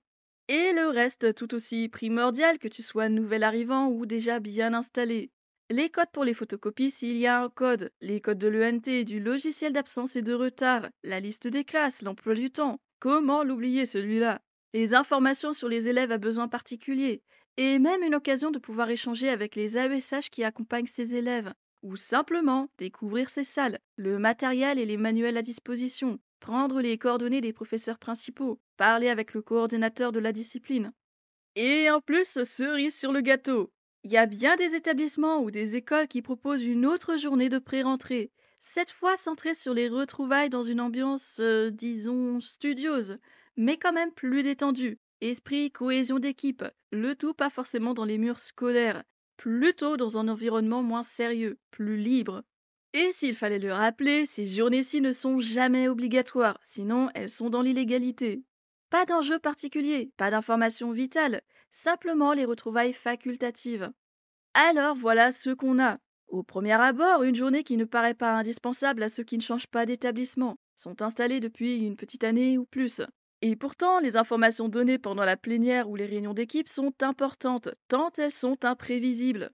Et 0.47 0.73
le 0.73 0.89
reste 0.89 1.33
tout 1.33 1.55
aussi 1.55 1.89
primordial 1.89 2.59
que 2.59 2.67
tu 2.67 2.83
sois 2.83 3.09
nouvel 3.09 3.43
arrivant 3.43 3.87
ou 3.87 4.05
déjà 4.05 4.39
bien 4.39 4.75
installé. 4.75 5.31
Les 5.71 5.91
codes 5.91 6.09
pour 6.11 6.23
les 6.23 6.33
photocopies 6.33 6.89
s'il 6.89 7.17
y 7.17 7.27
a 7.27 7.43
un 7.43 7.49
code, 7.49 7.91
les 8.01 8.21
codes 8.21 8.39
de 8.39 8.47
l'ENT, 8.47 9.03
du 9.05 9.19
logiciel 9.19 9.71
d'absence 9.71 10.15
et 10.15 10.23
de 10.23 10.33
retard, 10.33 10.89
la 11.03 11.19
liste 11.19 11.47
des 11.47 11.63
classes, 11.63 12.01
l'emploi 12.01 12.33
du 12.33 12.49
temps. 12.49 12.79
Comment 12.99 13.43
l'oublier 13.43 13.85
celui-là? 13.85 14.41
Les 14.73 14.95
informations 14.95 15.53
sur 15.53 15.69
les 15.69 15.87
élèves 15.87 16.11
à 16.11 16.17
besoins 16.17 16.47
particuliers, 16.47 17.21
et 17.57 17.77
même 17.77 18.01
une 18.01 18.15
occasion 18.15 18.49
de 18.49 18.57
pouvoir 18.57 18.89
échanger 18.89 19.29
avec 19.29 19.55
les 19.55 19.77
AESH 19.77 20.31
qui 20.31 20.43
accompagnent 20.43 20.87
ces 20.87 21.13
élèves, 21.13 21.53
ou 21.83 21.95
simplement 21.97 22.67
découvrir 22.79 23.29
ces 23.29 23.43
salles, 23.43 23.79
le 23.95 24.17
matériel 24.17 24.79
et 24.79 24.85
les 24.85 24.97
manuels 24.97 25.37
à 25.37 25.43
disposition, 25.43 26.19
prendre 26.39 26.81
les 26.81 26.97
coordonnées 26.97 27.41
des 27.41 27.53
professeurs 27.53 27.99
principaux, 27.99 28.59
parler 28.75 29.09
avec 29.09 29.35
le 29.35 29.43
coordinateur 29.43 30.11
de 30.11 30.19
la 30.19 30.33
discipline. 30.33 30.93
Et 31.55 31.91
en 31.91 32.01
plus, 32.01 32.43
cerise 32.43 32.97
sur 32.97 33.11
le 33.11 33.21
gâteau, 33.21 33.71
il 34.03 34.11
y 34.11 34.17
a 34.17 34.25
bien 34.25 34.55
des 34.55 34.75
établissements 34.75 35.41
ou 35.41 35.51
des 35.51 35.75
écoles 35.75 36.07
qui 36.07 36.21
proposent 36.21 36.63
une 36.63 36.85
autre 36.85 37.17
journée 37.17 37.49
de 37.49 37.59
pré-rentrée, 37.59 38.31
cette 38.61 38.91
fois 38.91 39.17
centrée 39.17 39.53
sur 39.53 39.73
les 39.73 39.89
retrouvailles 39.89 40.49
dans 40.49 40.63
une 40.63 40.81
ambiance, 40.81 41.37
euh, 41.39 41.69
disons, 41.69 42.39
studieuse, 42.41 43.17
mais 43.57 43.77
quand 43.77 43.93
même 43.93 44.11
plus 44.11 44.43
détendue. 44.43 44.99
Esprit, 45.21 45.69
cohésion 45.71 46.17
d'équipe, 46.17 46.63
le 46.91 47.13
tout 47.15 47.33
pas 47.33 47.49
forcément 47.49 47.93
dans 47.93 48.05
les 48.05 48.17
murs 48.17 48.39
scolaires, 48.39 49.03
plutôt 49.35 49.97
dans 49.97 50.17
un 50.17 50.29
environnement 50.29 50.81
moins 50.81 51.03
sérieux, 51.03 51.57
plus 51.71 51.97
libre. 51.97 52.43
Et 52.93 53.11
s'il 53.11 53.35
fallait 53.35 53.59
le 53.59 53.73
rappeler, 53.73 54.25
ces 54.25 54.45
journées-ci 54.45 55.01
ne 55.01 55.11
sont 55.11 55.39
jamais 55.41 55.89
obligatoires, 55.89 56.59
sinon 56.63 57.09
elles 57.13 57.29
sont 57.29 57.49
dans 57.49 57.61
l'illégalité. 57.61 58.43
Pas 58.89 59.05
d'enjeu 59.05 59.37
particulier, 59.37 60.11
pas 60.17 60.31
d'information 60.31 60.91
vitale, 60.91 61.41
simplement 61.71 62.33
les 62.33 62.45
retrouvailles 62.45 62.93
facultatives. 62.93 63.91
Alors 64.53 64.95
voilà 64.95 65.31
ce 65.31 65.51
qu'on 65.51 65.79
a. 65.79 65.99
Au 66.27 66.43
premier 66.43 66.73
abord, 66.73 67.23
une 67.23 67.35
journée 67.35 67.63
qui 67.63 67.77
ne 67.77 67.85
paraît 67.85 68.13
pas 68.13 68.31
indispensable 68.31 69.03
à 69.03 69.09
ceux 69.09 69.23
qui 69.23 69.37
ne 69.37 69.43
changent 69.43 69.67
pas 69.67 69.85
d'établissement, 69.85 70.57
sont 70.75 71.01
installés 71.01 71.39
depuis 71.39 71.77
une 71.85 71.97
petite 71.97 72.23
année 72.23 72.57
ou 72.57 72.65
plus. 72.65 73.01
Et 73.41 73.55
pourtant, 73.55 73.99
les 73.99 74.17
informations 74.17 74.69
données 74.69 74.97
pendant 74.97 75.23
la 75.23 75.37
plénière 75.37 75.89
ou 75.89 75.95
les 75.95 76.05
réunions 76.05 76.33
d'équipe 76.33 76.67
sont 76.67 76.93
importantes, 77.01 77.69
tant 77.87 78.11
elles 78.17 78.31
sont 78.31 78.65
imprévisibles. 78.65 79.51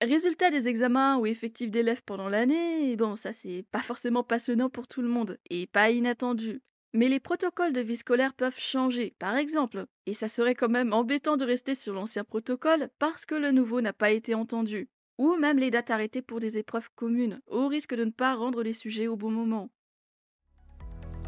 Résultat 0.00 0.50
des 0.50 0.68
examens 0.68 1.18
ou 1.18 1.26
effectifs 1.26 1.70
d'élèves 1.70 2.02
pendant 2.04 2.28
l'année, 2.28 2.96
bon, 2.96 3.14
ça 3.14 3.32
c'est 3.32 3.64
pas 3.70 3.80
forcément 3.80 4.24
passionnant 4.24 4.70
pour 4.70 4.88
tout 4.88 5.02
le 5.02 5.08
monde, 5.08 5.38
et 5.50 5.68
pas 5.68 5.90
inattendu. 5.90 6.60
Mais 6.94 7.08
les 7.08 7.20
protocoles 7.20 7.72
de 7.72 7.80
vie 7.80 7.96
scolaire 7.96 8.34
peuvent 8.34 8.58
changer, 8.58 9.14
par 9.18 9.36
exemple, 9.36 9.86
et 10.04 10.12
ça 10.12 10.28
serait 10.28 10.54
quand 10.54 10.68
même 10.68 10.92
embêtant 10.92 11.38
de 11.38 11.44
rester 11.44 11.74
sur 11.74 11.94
l'ancien 11.94 12.22
protocole 12.22 12.90
parce 12.98 13.24
que 13.24 13.34
le 13.34 13.50
nouveau 13.50 13.80
n'a 13.80 13.94
pas 13.94 14.10
été 14.10 14.34
entendu, 14.34 14.90
ou 15.16 15.36
même 15.36 15.58
les 15.58 15.70
dates 15.70 15.90
arrêtées 15.90 16.20
pour 16.20 16.38
des 16.38 16.58
épreuves 16.58 16.90
communes, 16.94 17.40
au 17.46 17.66
risque 17.66 17.94
de 17.94 18.04
ne 18.04 18.10
pas 18.10 18.34
rendre 18.34 18.62
les 18.62 18.74
sujets 18.74 19.08
au 19.08 19.16
bon 19.16 19.30
moment. 19.30 19.70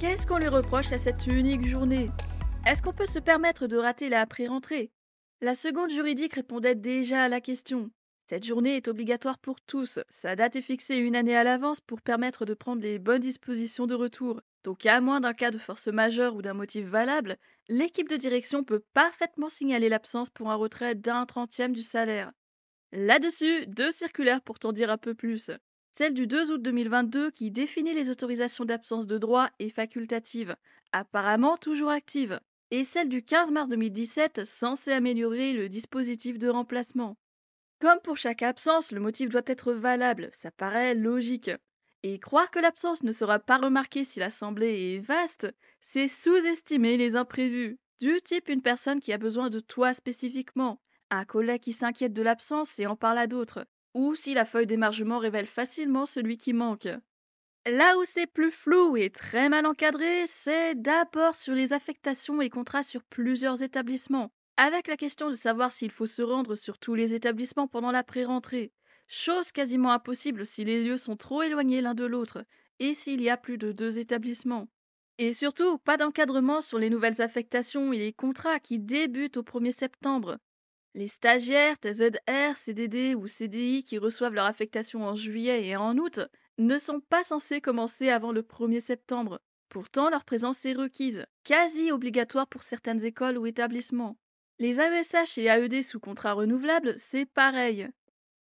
Qu'est-ce 0.00 0.26
qu'on 0.26 0.38
lui 0.38 0.48
reproche 0.48 0.92
à 0.92 0.98
cette 0.98 1.26
unique 1.26 1.66
journée? 1.66 2.10
Est-ce 2.66 2.82
qu'on 2.82 2.92
peut 2.92 3.06
se 3.06 3.18
permettre 3.18 3.66
de 3.66 3.78
rater 3.78 4.10
la 4.10 4.26
pré-rentrée? 4.26 4.90
La 5.40 5.54
seconde 5.54 5.90
juridique 5.90 6.34
répondait 6.34 6.74
déjà 6.74 7.22
à 7.22 7.28
la 7.28 7.40
question. 7.40 7.90
Cette 8.26 8.44
journée 8.44 8.76
est 8.76 8.88
obligatoire 8.88 9.38
pour 9.38 9.60
tous. 9.60 9.98
Sa 10.08 10.36
date 10.36 10.56
est 10.56 10.62
fixée 10.62 10.96
une 10.96 11.16
année 11.16 11.36
à 11.36 11.44
l'avance 11.44 11.80
pour 11.80 12.02
permettre 12.02 12.44
de 12.44 12.54
prendre 12.54 12.82
les 12.82 12.98
bonnes 12.98 13.20
dispositions 13.20 13.86
de 13.86 13.94
retour. 13.94 14.40
Donc 14.64 14.86
à 14.86 15.00
moins 15.00 15.20
d'un 15.20 15.34
cas 15.34 15.50
de 15.50 15.58
force 15.58 15.88
majeure 15.88 16.34
ou 16.34 16.42
d'un 16.42 16.54
motif 16.54 16.86
valable, 16.86 17.36
l'équipe 17.68 18.08
de 18.08 18.16
direction 18.16 18.64
peut 18.64 18.82
parfaitement 18.94 19.50
signaler 19.50 19.90
l'absence 19.90 20.30
pour 20.30 20.50
un 20.50 20.54
retrait 20.54 20.94
d'un 20.94 21.26
trentième 21.26 21.74
du 21.74 21.82
salaire. 21.82 22.32
Là-dessus, 22.90 23.66
deux 23.66 23.90
circulaires 23.90 24.40
pour 24.40 24.58
t'en 24.58 24.72
dire 24.72 24.90
un 24.90 24.96
peu 24.96 25.14
plus. 25.14 25.50
Celle 25.90 26.14
du 26.14 26.26
2 26.26 26.50
août 26.50 26.62
2022 26.62 27.30
qui 27.30 27.50
définit 27.50 27.92
les 27.92 28.08
autorisations 28.08 28.64
d'absence 28.64 29.06
de 29.06 29.18
droit 29.18 29.50
et 29.58 29.68
facultatives, 29.68 30.56
apparemment 30.92 31.56
toujours 31.56 31.90
actives, 31.90 32.40
et 32.70 32.84
celle 32.84 33.08
du 33.08 33.22
15 33.22 33.50
mars 33.50 33.68
2017 33.68 34.44
censée 34.44 34.92
améliorer 34.92 35.52
le 35.52 35.68
dispositif 35.68 36.38
de 36.38 36.48
remplacement. 36.48 37.16
Comme 37.80 38.00
pour 38.02 38.16
chaque 38.16 38.42
absence, 38.42 38.92
le 38.92 39.00
motif 39.00 39.28
doit 39.28 39.42
être 39.46 39.72
valable, 39.72 40.30
ça 40.32 40.50
paraît 40.50 40.94
logique. 40.94 41.50
Et 42.06 42.18
croire 42.18 42.50
que 42.50 42.58
l'absence 42.58 43.02
ne 43.02 43.12
sera 43.12 43.38
pas 43.38 43.56
remarquée 43.56 44.04
si 44.04 44.20
l'assemblée 44.20 44.92
est 44.92 44.98
vaste, 44.98 45.48
c'est 45.80 46.06
sous-estimer 46.06 46.98
les 46.98 47.16
imprévus. 47.16 47.78
Du 47.98 48.20
type 48.20 48.50
une 48.50 48.60
personne 48.60 49.00
qui 49.00 49.14
a 49.14 49.16
besoin 49.16 49.48
de 49.48 49.58
toi 49.58 49.94
spécifiquement, 49.94 50.82
un 51.08 51.24
collègue 51.24 51.62
qui 51.62 51.72
s'inquiète 51.72 52.12
de 52.12 52.20
l'absence 52.20 52.78
et 52.78 52.86
en 52.86 52.94
parle 52.94 53.16
à 53.16 53.26
d'autres, 53.26 53.66
ou 53.94 54.14
si 54.14 54.34
la 54.34 54.44
feuille 54.44 54.66
d'émargement 54.66 55.18
révèle 55.18 55.46
facilement 55.46 56.04
celui 56.04 56.36
qui 56.36 56.52
manque. 56.52 56.90
Là 57.64 57.96
où 57.96 58.04
c'est 58.04 58.26
plus 58.26 58.50
flou 58.50 58.98
et 58.98 59.08
très 59.08 59.48
mal 59.48 59.64
encadré, 59.64 60.26
c'est 60.26 60.74
d'abord 60.74 61.36
sur 61.36 61.54
les 61.54 61.72
affectations 61.72 62.42
et 62.42 62.50
contrats 62.50 62.82
sur 62.82 63.02
plusieurs 63.04 63.62
établissements, 63.62 64.30
avec 64.58 64.88
la 64.88 64.98
question 64.98 65.30
de 65.30 65.34
savoir 65.34 65.72
s'il 65.72 65.90
faut 65.90 66.04
se 66.04 66.20
rendre 66.20 66.54
sur 66.54 66.78
tous 66.78 66.96
les 66.96 67.14
établissements 67.14 67.66
pendant 67.66 67.92
la 67.92 68.04
pré-rentrée, 68.04 68.72
chose 69.14 69.52
quasiment 69.52 69.92
impossible 69.92 70.44
si 70.44 70.64
les 70.64 70.82
lieux 70.82 70.96
sont 70.96 71.16
trop 71.16 71.42
éloignés 71.42 71.80
l'un 71.80 71.94
de 71.94 72.04
l'autre 72.04 72.44
et 72.80 72.94
s'il 72.94 73.20
y 73.20 73.30
a 73.30 73.36
plus 73.36 73.58
de 73.58 73.72
deux 73.72 73.98
établissements. 73.98 74.68
Et 75.18 75.32
surtout, 75.32 75.78
pas 75.78 75.96
d'encadrement 75.96 76.60
sur 76.60 76.78
les 76.78 76.90
nouvelles 76.90 77.22
affectations 77.22 77.92
et 77.92 77.98
les 77.98 78.12
contrats 78.12 78.58
qui 78.58 78.80
débutent 78.80 79.36
au 79.36 79.42
1er 79.42 79.70
septembre. 79.70 80.38
Les 80.94 81.06
stagiaires, 81.06 81.78
TZR, 81.78 82.56
CDD 82.56 83.14
ou 83.14 83.26
CDI 83.26 83.82
qui 83.84 83.98
reçoivent 83.98 84.34
leur 84.34 84.46
affectation 84.46 85.04
en 85.04 85.14
juillet 85.14 85.66
et 85.66 85.76
en 85.76 85.96
août 85.98 86.20
ne 86.58 86.78
sont 86.78 87.00
pas 87.00 87.24
censés 87.24 87.60
commencer 87.60 88.10
avant 88.10 88.32
le 88.32 88.42
1er 88.42 88.80
septembre. 88.80 89.40
Pourtant, 89.68 90.10
leur 90.10 90.24
présence 90.24 90.64
est 90.64 90.72
requise, 90.72 91.26
quasi 91.42 91.90
obligatoire 91.90 92.46
pour 92.46 92.62
certaines 92.62 93.04
écoles 93.04 93.38
ou 93.38 93.46
établissements. 93.46 94.16
Les 94.60 94.80
AESH 94.80 95.38
et 95.38 95.46
AED 95.46 95.82
sous 95.82 95.98
contrat 95.98 96.34
renouvelable, 96.34 96.94
c'est 96.96 97.26
pareil. 97.26 97.88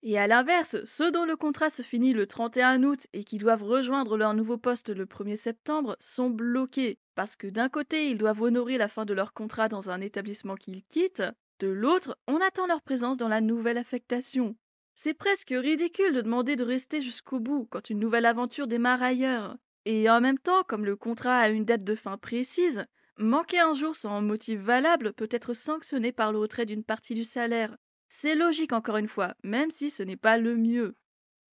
Et 0.06 0.18
à 0.18 0.26
l'inverse, 0.26 0.76
ceux 0.84 1.10
dont 1.10 1.24
le 1.24 1.34
contrat 1.34 1.70
se 1.70 1.80
finit 1.80 2.12
le 2.12 2.26
31 2.26 2.82
août 2.82 3.06
et 3.14 3.24
qui 3.24 3.38
doivent 3.38 3.62
rejoindre 3.62 4.18
leur 4.18 4.34
nouveau 4.34 4.58
poste 4.58 4.90
le 4.90 5.06
1er 5.06 5.36
septembre 5.36 5.96
sont 5.98 6.28
bloqués, 6.28 6.98
parce 7.14 7.36
que 7.36 7.46
d'un 7.46 7.70
côté, 7.70 8.10
ils 8.10 8.18
doivent 8.18 8.42
honorer 8.42 8.76
la 8.76 8.88
fin 8.88 9.06
de 9.06 9.14
leur 9.14 9.32
contrat 9.32 9.70
dans 9.70 9.88
un 9.88 10.02
établissement 10.02 10.56
qu'ils 10.56 10.84
quittent, 10.84 11.22
de 11.58 11.68
l'autre, 11.68 12.18
on 12.26 12.42
attend 12.42 12.66
leur 12.66 12.82
présence 12.82 13.16
dans 13.16 13.28
la 13.28 13.40
nouvelle 13.40 13.78
affectation. 13.78 14.56
C'est 14.94 15.14
presque 15.14 15.54
ridicule 15.56 16.12
de 16.12 16.20
demander 16.20 16.54
de 16.54 16.64
rester 16.64 17.00
jusqu'au 17.00 17.40
bout 17.40 17.66
quand 17.70 17.88
une 17.88 17.98
nouvelle 17.98 18.26
aventure 18.26 18.66
démarre 18.66 19.02
ailleurs. 19.02 19.56
Et 19.86 20.10
en 20.10 20.20
même 20.20 20.38
temps, 20.38 20.64
comme 20.64 20.84
le 20.84 20.96
contrat 20.96 21.38
a 21.38 21.48
une 21.48 21.64
date 21.64 21.82
de 21.82 21.94
fin 21.94 22.18
précise, 22.18 22.84
manquer 23.16 23.60
un 23.60 23.72
jour 23.72 23.96
sans 23.96 24.20
motif 24.20 24.60
valable 24.60 25.14
peut 25.14 25.28
être 25.30 25.54
sanctionné 25.54 26.12
par 26.12 26.30
le 26.30 26.38
retrait 26.40 26.66
d'une 26.66 26.84
partie 26.84 27.14
du 27.14 27.24
salaire. 27.24 27.74
C'est 28.18 28.36
logique 28.36 28.72
encore 28.72 28.96
une 28.96 29.08
fois, 29.08 29.34
même 29.42 29.70
si 29.70 29.90
ce 29.90 30.02
n'est 30.02 30.16
pas 30.16 30.38
le 30.38 30.56
mieux. 30.56 30.94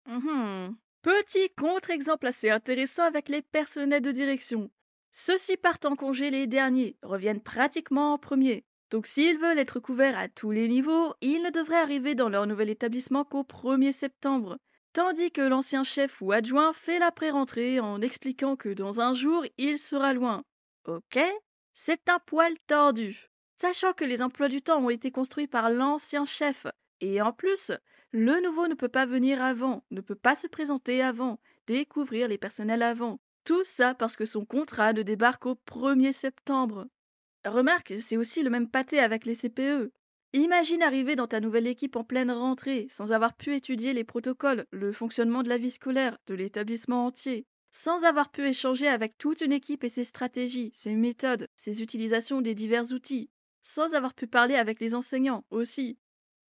Mmh 0.05 0.75
Petit 1.01 1.49
contre-exemple 1.57 2.27
assez 2.27 2.51
intéressant 2.51 3.03
avec 3.03 3.29
les 3.29 3.41
personnels 3.41 4.03
de 4.03 4.11
direction. 4.11 4.69
Ceux-ci 5.11 5.57
partent 5.57 5.85
en 5.85 5.95
congé 5.95 6.29
les 6.29 6.45
derniers, 6.45 6.95
reviennent 7.01 7.41
pratiquement 7.41 8.13
en 8.13 8.19
premier. 8.19 8.63
Donc 8.91 9.07
s'ils 9.07 9.39
veulent 9.39 9.57
être 9.57 9.79
couverts 9.79 10.17
à 10.17 10.29
tous 10.29 10.51
les 10.51 10.67
niveaux, 10.67 11.15
ils 11.21 11.41
ne 11.41 11.49
devraient 11.49 11.81
arriver 11.81 12.13
dans 12.13 12.29
leur 12.29 12.45
nouvel 12.45 12.69
établissement 12.69 13.25
qu'au 13.25 13.43
1er 13.43 13.91
septembre. 13.91 14.57
Tandis 14.93 15.31
que 15.31 15.41
l'ancien 15.41 15.83
chef 15.83 16.21
ou 16.21 16.31
adjoint 16.31 16.73
fait 16.73 16.99
la 16.99 17.11
pré-rentrée 17.11 17.79
en 17.79 18.01
expliquant 18.01 18.55
que 18.55 18.69
dans 18.69 19.01
un 19.01 19.15
jour, 19.15 19.43
il 19.57 19.79
sera 19.79 20.13
loin. 20.13 20.43
Ok? 20.85 21.19
C'est 21.73 22.07
un 22.07 22.19
poil 22.19 22.53
tordu. 22.67 23.30
Sachant 23.61 23.93
que 23.93 24.05
les 24.05 24.23
emplois 24.23 24.47
du 24.47 24.63
temps 24.63 24.83
ont 24.83 24.89
été 24.89 25.11
construits 25.11 25.45
par 25.45 25.69
l'ancien 25.69 26.25
chef. 26.25 26.65
Et 26.99 27.21
en 27.21 27.31
plus, 27.31 27.71
le 28.11 28.41
nouveau 28.41 28.67
ne 28.67 28.73
peut 28.73 28.89
pas 28.89 29.05
venir 29.05 29.43
avant, 29.43 29.83
ne 29.91 30.01
peut 30.01 30.15
pas 30.15 30.33
se 30.33 30.47
présenter 30.47 31.03
avant, 31.03 31.39
découvrir 31.67 32.27
les 32.27 32.39
personnels 32.39 32.81
avant. 32.81 33.19
Tout 33.43 33.63
ça 33.63 33.93
parce 33.93 34.15
que 34.15 34.25
son 34.25 34.45
contrat 34.45 34.93
ne 34.93 35.03
débarque 35.03 35.45
au 35.45 35.53
1er 35.67 36.11
septembre. 36.11 36.87
Remarque, 37.45 37.93
c'est 37.99 38.17
aussi 38.17 38.41
le 38.41 38.49
même 38.49 38.67
pâté 38.67 38.97
avec 38.97 39.25
les 39.25 39.35
CPE. 39.35 39.91
Imagine 40.33 40.81
arriver 40.81 41.15
dans 41.15 41.27
ta 41.27 41.39
nouvelle 41.39 41.67
équipe 41.67 41.95
en 41.95 42.03
pleine 42.03 42.31
rentrée, 42.31 42.87
sans 42.89 43.11
avoir 43.11 43.35
pu 43.35 43.55
étudier 43.55 43.93
les 43.93 44.03
protocoles, 44.03 44.65
le 44.71 44.91
fonctionnement 44.91 45.43
de 45.43 45.49
la 45.49 45.59
vie 45.59 45.69
scolaire, 45.69 46.17
de 46.25 46.33
l'établissement 46.33 47.05
entier, 47.05 47.45
sans 47.71 48.05
avoir 48.05 48.31
pu 48.31 48.41
échanger 48.47 48.87
avec 48.87 49.19
toute 49.19 49.41
une 49.41 49.51
équipe 49.51 49.83
et 49.83 49.89
ses 49.89 50.03
stratégies, 50.03 50.71
ses 50.73 50.95
méthodes, 50.95 51.47
ses 51.55 51.83
utilisations 51.83 52.41
des 52.41 52.55
divers 52.55 52.91
outils, 52.91 53.29
sans 53.61 53.93
avoir 53.93 54.13
pu 54.13 54.27
parler 54.27 54.55
avec 54.55 54.79
les 54.79 54.95
enseignants 54.95 55.45
aussi. 55.49 55.97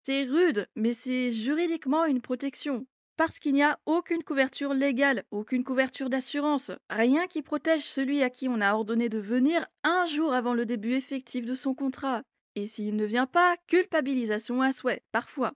C'est 0.02 0.24
rude, 0.24 0.68
mais 0.74 0.92
c'est 0.94 1.30
juridiquement 1.30 2.04
une 2.04 2.20
protection 2.20 2.86
parce 3.16 3.38
qu'il 3.38 3.54
n'y 3.54 3.62
a 3.62 3.78
aucune 3.86 4.24
couverture 4.24 4.74
légale, 4.74 5.24
aucune 5.30 5.64
couverture 5.64 6.10
d'assurance, 6.10 6.72
rien 6.90 7.26
qui 7.26 7.42
protège 7.42 7.84
celui 7.84 8.22
à 8.22 8.30
qui 8.30 8.48
on 8.48 8.60
a 8.60 8.74
ordonné 8.74 9.08
de 9.08 9.18
venir 9.18 9.66
un 9.84 10.06
jour 10.06 10.32
avant 10.32 10.54
le 10.54 10.66
début 10.66 10.94
effectif 10.94 11.44
de 11.44 11.54
son 11.54 11.74
contrat. 11.74 12.22
Et 12.54 12.66
s'il 12.66 12.96
ne 12.96 13.04
vient 13.04 13.26
pas, 13.26 13.56
culpabilisation 13.66 14.60
à 14.60 14.72
souhait, 14.72 15.02
parfois. 15.12 15.52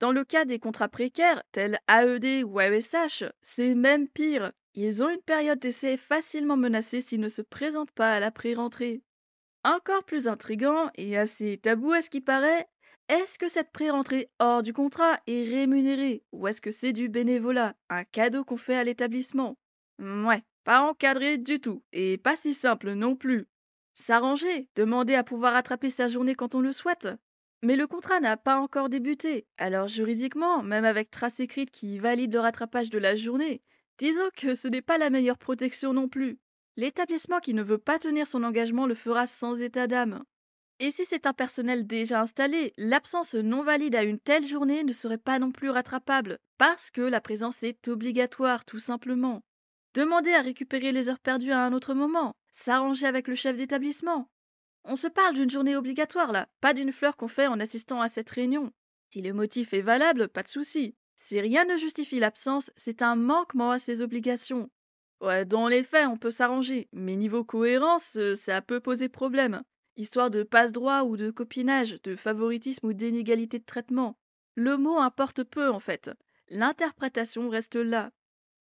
Dans 0.00 0.12
le 0.12 0.24
cas 0.24 0.44
des 0.44 0.58
contrats 0.58 0.88
précaires, 0.88 1.42
tels 1.52 1.78
AED 1.88 2.44
ou 2.44 2.58
AESH, 2.58 3.24
c'est 3.42 3.74
même 3.74 4.08
pire. 4.08 4.52
Ils 4.74 5.02
ont 5.02 5.10
une 5.10 5.20
période 5.20 5.58
d'essai 5.58 5.96
facilement 5.96 6.56
menacée 6.56 7.00
s'ils 7.00 7.20
ne 7.20 7.28
se 7.28 7.42
présentent 7.42 7.90
pas 7.90 8.14
à 8.14 8.20
la 8.20 8.30
pré-rentrée. 8.30 9.02
Encore 9.64 10.04
plus 10.04 10.26
intrigant 10.26 10.90
et 10.94 11.18
assez 11.18 11.58
tabou 11.58 11.92
à 11.92 12.00
ce 12.00 12.08
qui 12.10 12.20
paraît, 12.20 12.66
est-ce 13.08 13.38
que 13.38 13.48
cette 13.48 13.72
pré-rentrée 13.72 14.30
hors 14.38 14.62
du 14.62 14.72
contrat 14.72 15.20
est 15.26 15.44
rémunérée 15.44 16.22
ou 16.32 16.48
est-ce 16.48 16.60
que 16.62 16.70
c'est 16.70 16.92
du 16.92 17.08
bénévolat, 17.08 17.74
un 17.90 18.04
cadeau 18.04 18.44
qu'on 18.44 18.56
fait 18.56 18.76
à 18.76 18.84
l'établissement? 18.84 19.58
Ouais, 19.98 20.42
pas 20.64 20.80
encadré 20.82 21.36
du 21.36 21.60
tout 21.60 21.82
et 21.92 22.16
pas 22.16 22.36
si 22.36 22.54
simple 22.54 22.92
non 22.92 23.16
plus. 23.16 23.48
S'arranger, 23.94 24.68
demander 24.76 25.14
à 25.14 25.24
pouvoir 25.24 25.54
attraper 25.54 25.90
sa 25.90 26.08
journée 26.08 26.34
quand 26.34 26.54
on 26.54 26.60
le 26.60 26.72
souhaite? 26.72 27.08
Mais 27.62 27.76
le 27.76 27.86
contrat 27.86 28.20
n'a 28.20 28.38
pas 28.38 28.58
encore 28.58 28.88
débuté, 28.88 29.46
alors 29.58 29.88
juridiquement, 29.88 30.62
même 30.62 30.86
avec 30.86 31.10
trace 31.10 31.40
écrite 31.40 31.70
qui 31.70 31.98
valide 31.98 32.32
le 32.32 32.40
rattrapage 32.40 32.88
de 32.88 32.98
la 32.98 33.14
journée, 33.14 33.60
disons 33.98 34.30
que 34.36 34.54
ce 34.54 34.68
n'est 34.68 34.80
pas 34.80 34.96
la 34.96 35.10
meilleure 35.10 35.36
protection 35.38 35.92
non 35.92 36.08
plus. 36.08 36.38
L'établissement 36.80 37.40
qui 37.40 37.52
ne 37.52 37.62
veut 37.62 37.76
pas 37.76 37.98
tenir 37.98 38.26
son 38.26 38.42
engagement 38.42 38.86
le 38.86 38.94
fera 38.94 39.26
sans 39.26 39.60
état 39.60 39.86
d'âme. 39.86 40.24
Et 40.78 40.90
si 40.90 41.04
c'est 41.04 41.26
un 41.26 41.34
personnel 41.34 41.86
déjà 41.86 42.22
installé, 42.22 42.72
l'absence 42.78 43.34
non 43.34 43.62
valide 43.62 43.94
à 43.94 44.02
une 44.02 44.18
telle 44.18 44.46
journée 44.46 44.82
ne 44.82 44.94
serait 44.94 45.18
pas 45.18 45.38
non 45.38 45.52
plus 45.52 45.68
rattrapable, 45.68 46.38
parce 46.56 46.90
que 46.90 47.02
la 47.02 47.20
présence 47.20 47.62
est 47.64 47.88
obligatoire, 47.88 48.64
tout 48.64 48.78
simplement. 48.78 49.42
Demander 49.92 50.32
à 50.32 50.40
récupérer 50.40 50.90
les 50.90 51.10
heures 51.10 51.18
perdues 51.18 51.52
à 51.52 51.60
un 51.60 51.74
autre 51.74 51.92
moment, 51.92 52.34
s'arranger 52.50 53.06
avec 53.06 53.28
le 53.28 53.34
chef 53.34 53.58
d'établissement. 53.58 54.30
On 54.84 54.96
se 54.96 55.06
parle 55.06 55.34
d'une 55.34 55.50
journée 55.50 55.76
obligatoire 55.76 56.32
là, 56.32 56.48
pas 56.62 56.72
d'une 56.72 56.92
fleur 56.92 57.18
qu'on 57.18 57.28
fait 57.28 57.46
en 57.46 57.60
assistant 57.60 58.00
à 58.00 58.08
cette 58.08 58.30
réunion. 58.30 58.72
Si 59.10 59.20
le 59.20 59.34
motif 59.34 59.74
est 59.74 59.82
valable, 59.82 60.28
pas 60.28 60.44
de 60.44 60.48
souci. 60.48 60.94
Si 61.14 61.38
rien 61.42 61.66
ne 61.66 61.76
justifie 61.76 62.20
l'absence, 62.20 62.72
c'est 62.74 63.02
un 63.02 63.16
manquement 63.16 63.70
à 63.70 63.78
ses 63.78 64.00
obligations. 64.00 64.70
Ouais, 65.20 65.44
dans 65.44 65.68
les 65.68 65.82
faits, 65.82 66.08
on 66.08 66.16
peut 66.18 66.30
s'arranger, 66.30 66.88
mais 66.92 67.16
niveau 67.16 67.44
cohérence, 67.44 68.16
euh, 68.16 68.34
ça 68.34 68.60
peut 68.62 68.80
poser 68.80 69.08
problème 69.08 69.62
histoire 70.00 70.30
de 70.30 70.42
passe-droit 70.42 71.02
ou 71.02 71.16
de 71.16 71.30
copinage, 71.30 72.00
de 72.02 72.16
favoritisme 72.16 72.86
ou 72.86 72.92
d'inégalité 72.92 73.58
de 73.58 73.64
traitement. 73.64 74.16
Le 74.54 74.76
mot 74.76 74.98
importe 74.98 75.44
peu 75.44 75.68
en 75.68 75.80
fait. 75.80 76.10
L'interprétation 76.48 77.48
reste 77.48 77.76
là. 77.76 78.10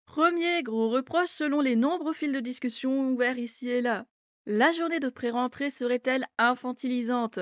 Premier 0.05 0.61
gros 0.63 0.89
reproche 0.89 1.29
selon 1.29 1.61
les 1.61 1.75
nombreux 1.75 2.13
fils 2.13 2.33
de 2.33 2.39
discussion 2.39 3.09
ouverts 3.09 3.37
ici 3.37 3.69
et 3.69 3.81
là. 3.81 4.05
La 4.45 4.71
journée 4.71 4.99
de 4.99 5.09
pré-rentrée 5.09 5.69
serait-elle 5.69 6.25
infantilisante? 6.37 7.39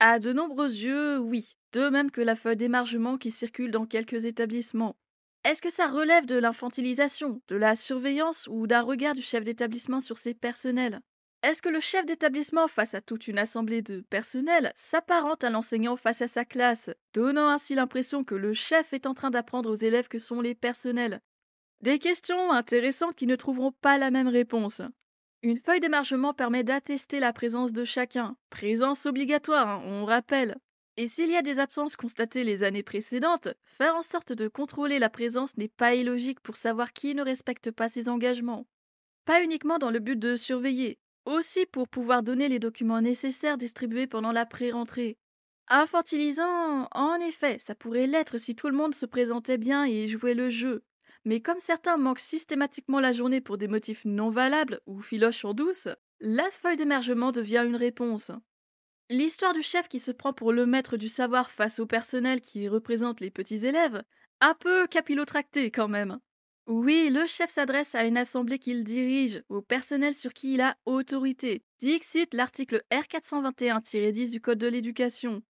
À 0.00 0.18
de 0.20 0.32
nombreux 0.32 0.70
yeux, 0.70 1.18
oui, 1.18 1.56
de 1.72 1.88
même 1.88 2.10
que 2.10 2.20
la 2.20 2.36
feuille 2.36 2.56
d'émargement 2.56 3.18
qui 3.18 3.30
circule 3.30 3.72
dans 3.72 3.86
quelques 3.86 4.24
établissements. 4.24 4.96
Est-ce 5.48 5.62
que 5.62 5.70
ça 5.70 5.88
relève 5.88 6.26
de 6.26 6.36
l'infantilisation, 6.36 7.40
de 7.48 7.56
la 7.56 7.74
surveillance 7.74 8.46
ou 8.50 8.66
d'un 8.66 8.82
regard 8.82 9.14
du 9.14 9.22
chef 9.22 9.44
d'établissement 9.44 10.00
sur 10.00 10.18
ses 10.18 10.34
personnels? 10.34 11.00
Est-ce 11.42 11.62
que 11.62 11.70
le 11.70 11.80
chef 11.80 12.04
d'établissement 12.04 12.68
face 12.68 12.92
à 12.92 13.00
toute 13.00 13.28
une 13.28 13.38
assemblée 13.38 13.80
de 13.80 14.02
personnel 14.10 14.74
s'apparente 14.74 15.44
à 15.44 15.48
l'enseignant 15.48 15.96
face 15.96 16.20
à 16.20 16.28
sa 16.28 16.44
classe, 16.44 16.90
donnant 17.14 17.48
ainsi 17.48 17.74
l'impression 17.74 18.24
que 18.24 18.34
le 18.34 18.52
chef 18.52 18.92
est 18.92 19.06
en 19.06 19.14
train 19.14 19.30
d'apprendre 19.30 19.70
aux 19.70 19.74
élèves 19.74 20.08
que 20.08 20.18
sont 20.18 20.42
les 20.42 20.54
personnels? 20.54 21.22
Des 21.80 21.98
questions 21.98 22.52
intéressantes 22.52 23.16
qui 23.16 23.26
ne 23.26 23.34
trouveront 23.34 23.72
pas 23.72 23.96
la 23.96 24.10
même 24.10 24.28
réponse. 24.28 24.82
Une 25.42 25.60
feuille 25.60 25.80
d'émargement 25.80 26.34
permet 26.34 26.62
d'attester 26.62 27.20
la 27.20 27.32
présence 27.32 27.72
de 27.72 27.86
chacun, 27.86 28.36
présence 28.50 29.06
obligatoire, 29.06 29.66
hein, 29.66 29.82
on 29.86 30.04
rappelle. 30.04 30.58
Et 31.00 31.06
s'il 31.06 31.30
y 31.30 31.36
a 31.36 31.42
des 31.42 31.60
absences 31.60 31.94
constatées 31.94 32.42
les 32.42 32.64
années 32.64 32.82
précédentes, 32.82 33.50
faire 33.62 33.94
en 33.94 34.02
sorte 34.02 34.32
de 34.32 34.48
contrôler 34.48 34.98
la 34.98 35.08
présence 35.08 35.56
n'est 35.56 35.68
pas 35.68 35.94
illogique 35.94 36.40
pour 36.40 36.56
savoir 36.56 36.92
qui 36.92 37.14
ne 37.14 37.22
respecte 37.22 37.70
pas 37.70 37.88
ses 37.88 38.08
engagements. 38.08 38.66
Pas 39.24 39.44
uniquement 39.44 39.78
dans 39.78 39.92
le 39.92 40.00
but 40.00 40.18
de 40.18 40.34
surveiller, 40.34 40.98
aussi 41.24 41.66
pour 41.66 41.86
pouvoir 41.86 42.24
donner 42.24 42.48
les 42.48 42.58
documents 42.58 43.00
nécessaires 43.00 43.58
distribués 43.58 44.08
pendant 44.08 44.32
la 44.32 44.44
pré-rentrée. 44.44 45.16
Infantilisant, 45.68 46.88
en 46.90 47.14
effet, 47.20 47.58
ça 47.58 47.76
pourrait 47.76 48.08
l'être 48.08 48.38
si 48.38 48.56
tout 48.56 48.68
le 48.68 48.76
monde 48.76 48.96
se 48.96 49.06
présentait 49.06 49.56
bien 49.56 49.84
et 49.84 50.08
jouait 50.08 50.34
le 50.34 50.50
jeu. 50.50 50.82
Mais 51.24 51.40
comme 51.40 51.60
certains 51.60 51.96
manquent 51.96 52.18
systématiquement 52.18 52.98
la 52.98 53.12
journée 53.12 53.40
pour 53.40 53.56
des 53.56 53.68
motifs 53.68 54.04
non 54.04 54.30
valables 54.30 54.80
ou 54.86 55.00
filochent 55.00 55.44
en 55.44 55.54
douce, 55.54 55.86
la 56.18 56.50
feuille 56.50 56.76
d'émergement 56.76 57.30
devient 57.30 57.62
une 57.64 57.76
réponse. 57.76 58.32
L'histoire 59.10 59.54
du 59.54 59.62
chef 59.62 59.88
qui 59.88 60.00
se 60.00 60.10
prend 60.10 60.34
pour 60.34 60.52
le 60.52 60.66
maître 60.66 60.98
du 60.98 61.08
savoir 61.08 61.50
face 61.50 61.78
au 61.78 61.86
personnel 61.86 62.42
qui 62.42 62.68
représente 62.68 63.20
les 63.20 63.30
petits 63.30 63.66
élèves, 63.66 64.02
un 64.40 64.54
peu 64.54 64.86
capillotracté 64.86 65.70
quand 65.70 65.88
même. 65.88 66.18
Oui, 66.66 67.08
le 67.08 67.26
chef 67.26 67.50
s'adresse 67.50 67.94
à 67.94 68.04
une 68.04 68.18
assemblée 68.18 68.58
qu'il 68.58 68.84
dirige, 68.84 69.42
au 69.48 69.62
personnel 69.62 70.14
sur 70.14 70.34
qui 70.34 70.52
il 70.52 70.60
a 70.60 70.76
autorité. 70.84 71.62
Dixit 71.80 72.34
l'article 72.34 72.82
R421-10 72.92 74.30
du 74.30 74.42
Code 74.42 74.58
de 74.58 74.66
l'éducation. 74.66 75.42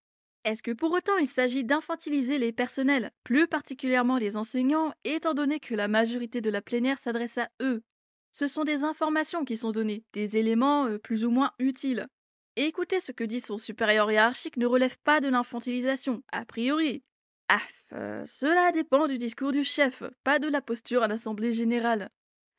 Est-ce 0.45 0.63
que 0.63 0.71
pour 0.71 0.93
autant 0.93 1.17
il 1.17 1.27
s'agit 1.27 1.65
d'infantiliser 1.65 2.37
les 2.37 2.53
personnels, 2.53 3.11
plus 3.25 3.49
particulièrement 3.49 4.15
les 4.15 4.37
enseignants, 4.37 4.93
étant 5.03 5.33
donné 5.33 5.59
que 5.59 5.75
la 5.75 5.89
majorité 5.89 6.39
de 6.39 6.49
la 6.49 6.61
plénière 6.61 6.97
s'adresse 6.97 7.37
à 7.37 7.49
eux? 7.61 7.83
Ce 8.31 8.47
sont 8.47 8.63
des 8.63 8.85
informations 8.85 9.43
qui 9.43 9.57
sont 9.57 9.73
données, 9.73 10.05
des 10.13 10.37
éléments 10.37 10.85
euh, 10.85 10.97
plus 10.97 11.25
ou 11.25 11.31
moins 11.31 11.51
utiles. 11.59 12.07
Écouter 12.55 12.99
ce 12.99 13.11
que 13.11 13.23
dit 13.23 13.39
son 13.39 13.57
supérieur 13.57 14.11
hiérarchique 14.11 14.57
ne 14.57 14.65
relève 14.65 14.97
pas 14.99 15.21
de 15.21 15.27
l'infantilisation, 15.27 16.23
a 16.31 16.45
priori. 16.45 17.03
Ah, 17.47 17.61
euh, 17.93 18.23
cela 18.25 18.71
dépend 18.71 19.07
du 19.07 19.17
discours 19.17 19.51
du 19.51 19.63
chef, 19.63 20.03
pas 20.23 20.39
de 20.39 20.47
la 20.47 20.61
posture 20.61 21.03
à 21.03 21.07
l'Assemblée 21.07 21.53
générale. 21.53 22.09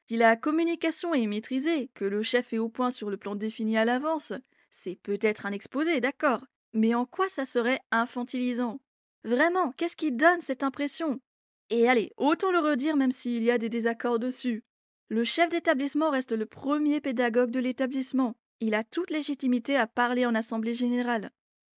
Si 0.06 0.16
la 0.16 0.36
communication 0.36 1.14
est 1.14 1.26
maîtrisée, 1.26 1.90
que 1.94 2.04
le 2.04 2.22
chef 2.22 2.52
est 2.52 2.58
au 2.58 2.68
point 2.68 2.90
sur 2.90 3.10
le 3.10 3.16
plan 3.16 3.36
défini 3.36 3.78
à 3.78 3.84
l'avance, 3.84 4.32
c'est 4.70 4.96
peut-être 4.96 5.46
un 5.46 5.52
exposé, 5.52 6.00
d'accord, 6.00 6.44
mais 6.72 6.94
en 6.94 7.06
quoi 7.06 7.28
ça 7.28 7.44
serait 7.44 7.80
infantilisant? 7.90 8.80
Vraiment, 9.24 9.72
qu'est-ce 9.72 9.96
qui 9.96 10.12
donne 10.12 10.40
cette 10.40 10.62
impression? 10.62 11.20
Et 11.68 11.88
allez, 11.88 12.12
autant 12.16 12.50
le 12.50 12.58
redire 12.58 12.96
même 12.96 13.12
s'il 13.12 13.44
y 13.44 13.50
a 13.50 13.58
des 13.58 13.68
désaccords 13.68 14.18
dessus. 14.18 14.64
Le 15.08 15.24
chef 15.24 15.50
d'établissement 15.50 16.10
reste 16.10 16.32
le 16.32 16.46
premier 16.46 17.00
pédagogue 17.00 17.50
de 17.50 17.60
l'établissement. 17.60 18.34
Il 18.62 18.74
a 18.74 18.84
toute 18.84 19.10
légitimité 19.10 19.76
à 19.76 19.86
parler 19.86 20.26
en 20.26 20.34
assemblée 20.34 20.74
générale. 20.74 21.30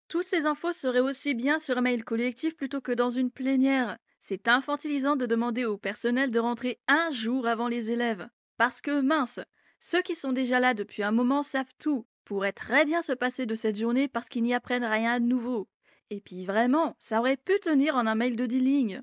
Toutes 0.08 0.26
ces 0.26 0.46
infos 0.46 0.72
seraient 0.72 0.98
aussi 0.98 1.32
bien 1.32 1.60
sur 1.60 1.78
un 1.78 1.80
mail 1.80 2.04
collectif 2.04 2.56
plutôt 2.56 2.80
que 2.80 2.90
dans 2.90 3.08
une 3.08 3.30
plénière. 3.30 3.98
C'est 4.18 4.48
infantilisant 4.48 5.14
de 5.14 5.24
demander 5.26 5.64
au 5.64 5.78
personnel 5.78 6.32
de 6.32 6.40
rentrer 6.40 6.80
un 6.88 7.12
jour 7.12 7.46
avant 7.46 7.68
les 7.68 7.92
élèves. 7.92 8.28
Parce 8.56 8.80
que, 8.80 9.00
mince, 9.00 9.38
ceux 9.78 10.02
qui 10.02 10.16
sont 10.16 10.32
déjà 10.32 10.58
là 10.58 10.74
depuis 10.74 11.04
un 11.04 11.12
moment 11.12 11.44
savent 11.44 11.72
tout, 11.78 12.04
pourraient 12.24 12.52
très 12.52 12.84
bien 12.84 13.00
se 13.00 13.12
passer 13.12 13.46
de 13.46 13.54
cette 13.54 13.78
journée 13.78 14.08
parce 14.08 14.28
qu'ils 14.28 14.42
n'y 14.42 14.54
apprennent 14.54 14.84
rien 14.84 15.20
de 15.20 15.26
nouveau. 15.26 15.68
Et 16.10 16.20
puis 16.20 16.44
vraiment, 16.44 16.96
ça 16.98 17.20
aurait 17.20 17.36
pu 17.36 17.58
tenir 17.60 17.94
en 17.94 18.06
un 18.06 18.16
mail 18.16 18.34
de 18.34 18.46
10 18.46 18.58
lignes. 18.58 19.02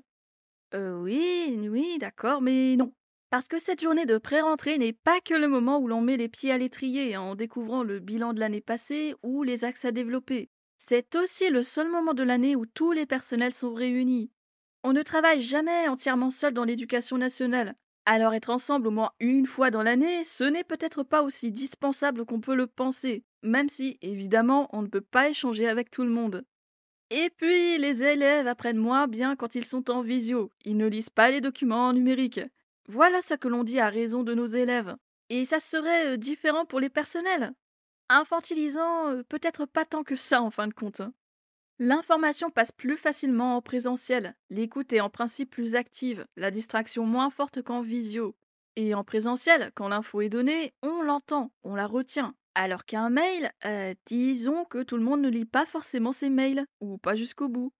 Euh, 0.74 1.00
oui, 1.00 1.58
oui, 1.70 1.96
d'accord, 1.98 2.42
mais 2.42 2.76
non. 2.76 2.92
Parce 3.30 3.46
que 3.46 3.60
cette 3.60 3.80
journée 3.80 4.06
de 4.06 4.18
pré-rentrée 4.18 4.76
n'est 4.76 4.92
pas 4.92 5.20
que 5.20 5.34
le 5.34 5.46
moment 5.46 5.78
où 5.78 5.86
l'on 5.86 6.00
met 6.00 6.16
les 6.16 6.28
pieds 6.28 6.50
à 6.50 6.58
l'étrier 6.58 7.16
en 7.16 7.36
découvrant 7.36 7.84
le 7.84 8.00
bilan 8.00 8.32
de 8.32 8.40
l'année 8.40 8.60
passée 8.60 9.14
ou 9.22 9.44
les 9.44 9.64
axes 9.64 9.84
à 9.84 9.92
développer. 9.92 10.50
C'est 10.78 11.14
aussi 11.14 11.48
le 11.48 11.62
seul 11.62 11.88
moment 11.88 12.12
de 12.12 12.24
l'année 12.24 12.56
où 12.56 12.66
tous 12.66 12.90
les 12.90 13.06
personnels 13.06 13.52
sont 13.52 13.72
réunis. 13.72 14.32
On 14.82 14.92
ne 14.92 15.02
travaille 15.02 15.42
jamais 15.42 15.86
entièrement 15.86 16.30
seul 16.30 16.54
dans 16.54 16.64
l'éducation 16.64 17.18
nationale. 17.18 17.76
Alors 18.04 18.34
être 18.34 18.50
ensemble 18.50 18.88
au 18.88 18.90
moins 18.90 19.12
une 19.20 19.46
fois 19.46 19.70
dans 19.70 19.84
l'année, 19.84 20.24
ce 20.24 20.42
n'est 20.42 20.64
peut-être 20.64 21.04
pas 21.04 21.22
aussi 21.22 21.52
dispensable 21.52 22.24
qu'on 22.24 22.40
peut 22.40 22.56
le 22.56 22.66
penser, 22.66 23.22
même 23.44 23.68
si, 23.68 23.96
évidemment, 24.02 24.68
on 24.72 24.82
ne 24.82 24.88
peut 24.88 25.02
pas 25.02 25.28
échanger 25.28 25.68
avec 25.68 25.92
tout 25.92 26.02
le 26.02 26.10
monde. 26.10 26.44
Et 27.10 27.30
puis, 27.36 27.78
les 27.78 28.02
élèves 28.02 28.48
apprennent 28.48 28.78
moins 28.78 29.06
bien 29.06 29.36
quand 29.36 29.54
ils 29.54 29.64
sont 29.64 29.88
en 29.88 30.02
visio. 30.02 30.50
Ils 30.64 30.76
ne 30.76 30.88
lisent 30.88 31.10
pas 31.10 31.30
les 31.30 31.40
documents 31.40 31.92
numériques. 31.92 32.40
Voilà 32.92 33.22
ce 33.22 33.34
que 33.34 33.46
l'on 33.46 33.62
dit 33.62 33.78
à 33.78 33.88
raison 33.88 34.24
de 34.24 34.34
nos 34.34 34.46
élèves. 34.46 34.96
Et 35.28 35.44
ça 35.44 35.60
serait 35.60 36.14
euh, 36.14 36.16
différent 36.16 36.66
pour 36.66 36.80
les 36.80 36.90
personnels. 36.90 37.52
Infantilisant, 38.08 39.10
euh, 39.10 39.22
peut-être 39.22 39.64
pas 39.64 39.84
tant 39.84 40.02
que 40.02 40.16
ça 40.16 40.42
en 40.42 40.50
fin 40.50 40.66
de 40.66 40.74
compte. 40.74 40.98
Hein. 40.98 41.14
L'information 41.78 42.50
passe 42.50 42.72
plus 42.72 42.96
facilement 42.96 43.54
en 43.54 43.62
présentiel, 43.62 44.34
l'écoute 44.50 44.92
est 44.92 45.00
en 45.00 45.08
principe 45.08 45.50
plus 45.50 45.76
active, 45.76 46.26
la 46.34 46.50
distraction 46.50 47.06
moins 47.06 47.30
forte 47.30 47.62
qu'en 47.62 47.80
visio. 47.80 48.34
Et 48.74 48.92
en 48.92 49.04
présentiel, 49.04 49.70
quand 49.76 49.86
l'info 49.86 50.22
est 50.22 50.28
donnée, 50.28 50.74
on 50.82 51.00
l'entend, 51.02 51.52
on 51.62 51.76
la 51.76 51.86
retient. 51.86 52.34
Alors 52.56 52.86
qu'un 52.86 53.08
mail, 53.08 53.52
euh, 53.66 53.94
disons 54.06 54.64
que 54.64 54.82
tout 54.82 54.96
le 54.96 55.04
monde 55.04 55.20
ne 55.20 55.30
lit 55.30 55.44
pas 55.44 55.64
forcément 55.64 56.10
ses 56.10 56.28
mails, 56.28 56.66
ou 56.80 56.98
pas 56.98 57.14
jusqu'au 57.14 57.48
bout. 57.48 57.72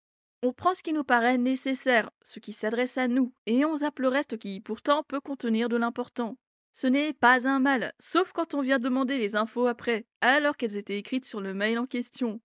On 0.42 0.54
prend 0.54 0.72
ce 0.72 0.82
qui 0.82 0.94
nous 0.94 1.04
paraît 1.04 1.36
nécessaire, 1.36 2.10
ce 2.22 2.40
qui 2.40 2.54
s'adresse 2.54 2.96
à 2.96 3.08
nous, 3.08 3.34
et 3.44 3.66
on 3.66 3.76
zappe 3.76 3.98
le 3.98 4.08
reste 4.08 4.38
qui 4.38 4.60
pourtant 4.60 5.02
peut 5.02 5.20
contenir 5.20 5.68
de 5.68 5.76
l'important. 5.76 6.38
Ce 6.72 6.86
n'est 6.86 7.12
pas 7.12 7.46
un 7.46 7.58
mal, 7.58 7.92
sauf 7.98 8.32
quand 8.32 8.54
on 8.54 8.62
vient 8.62 8.78
demander 8.78 9.18
les 9.18 9.36
infos 9.36 9.66
après, 9.66 10.06
alors 10.22 10.56
qu'elles 10.56 10.78
étaient 10.78 10.98
écrites 10.98 11.26
sur 11.26 11.42
le 11.42 11.52
mail 11.52 11.78
en 11.78 11.86
question. 11.86 12.40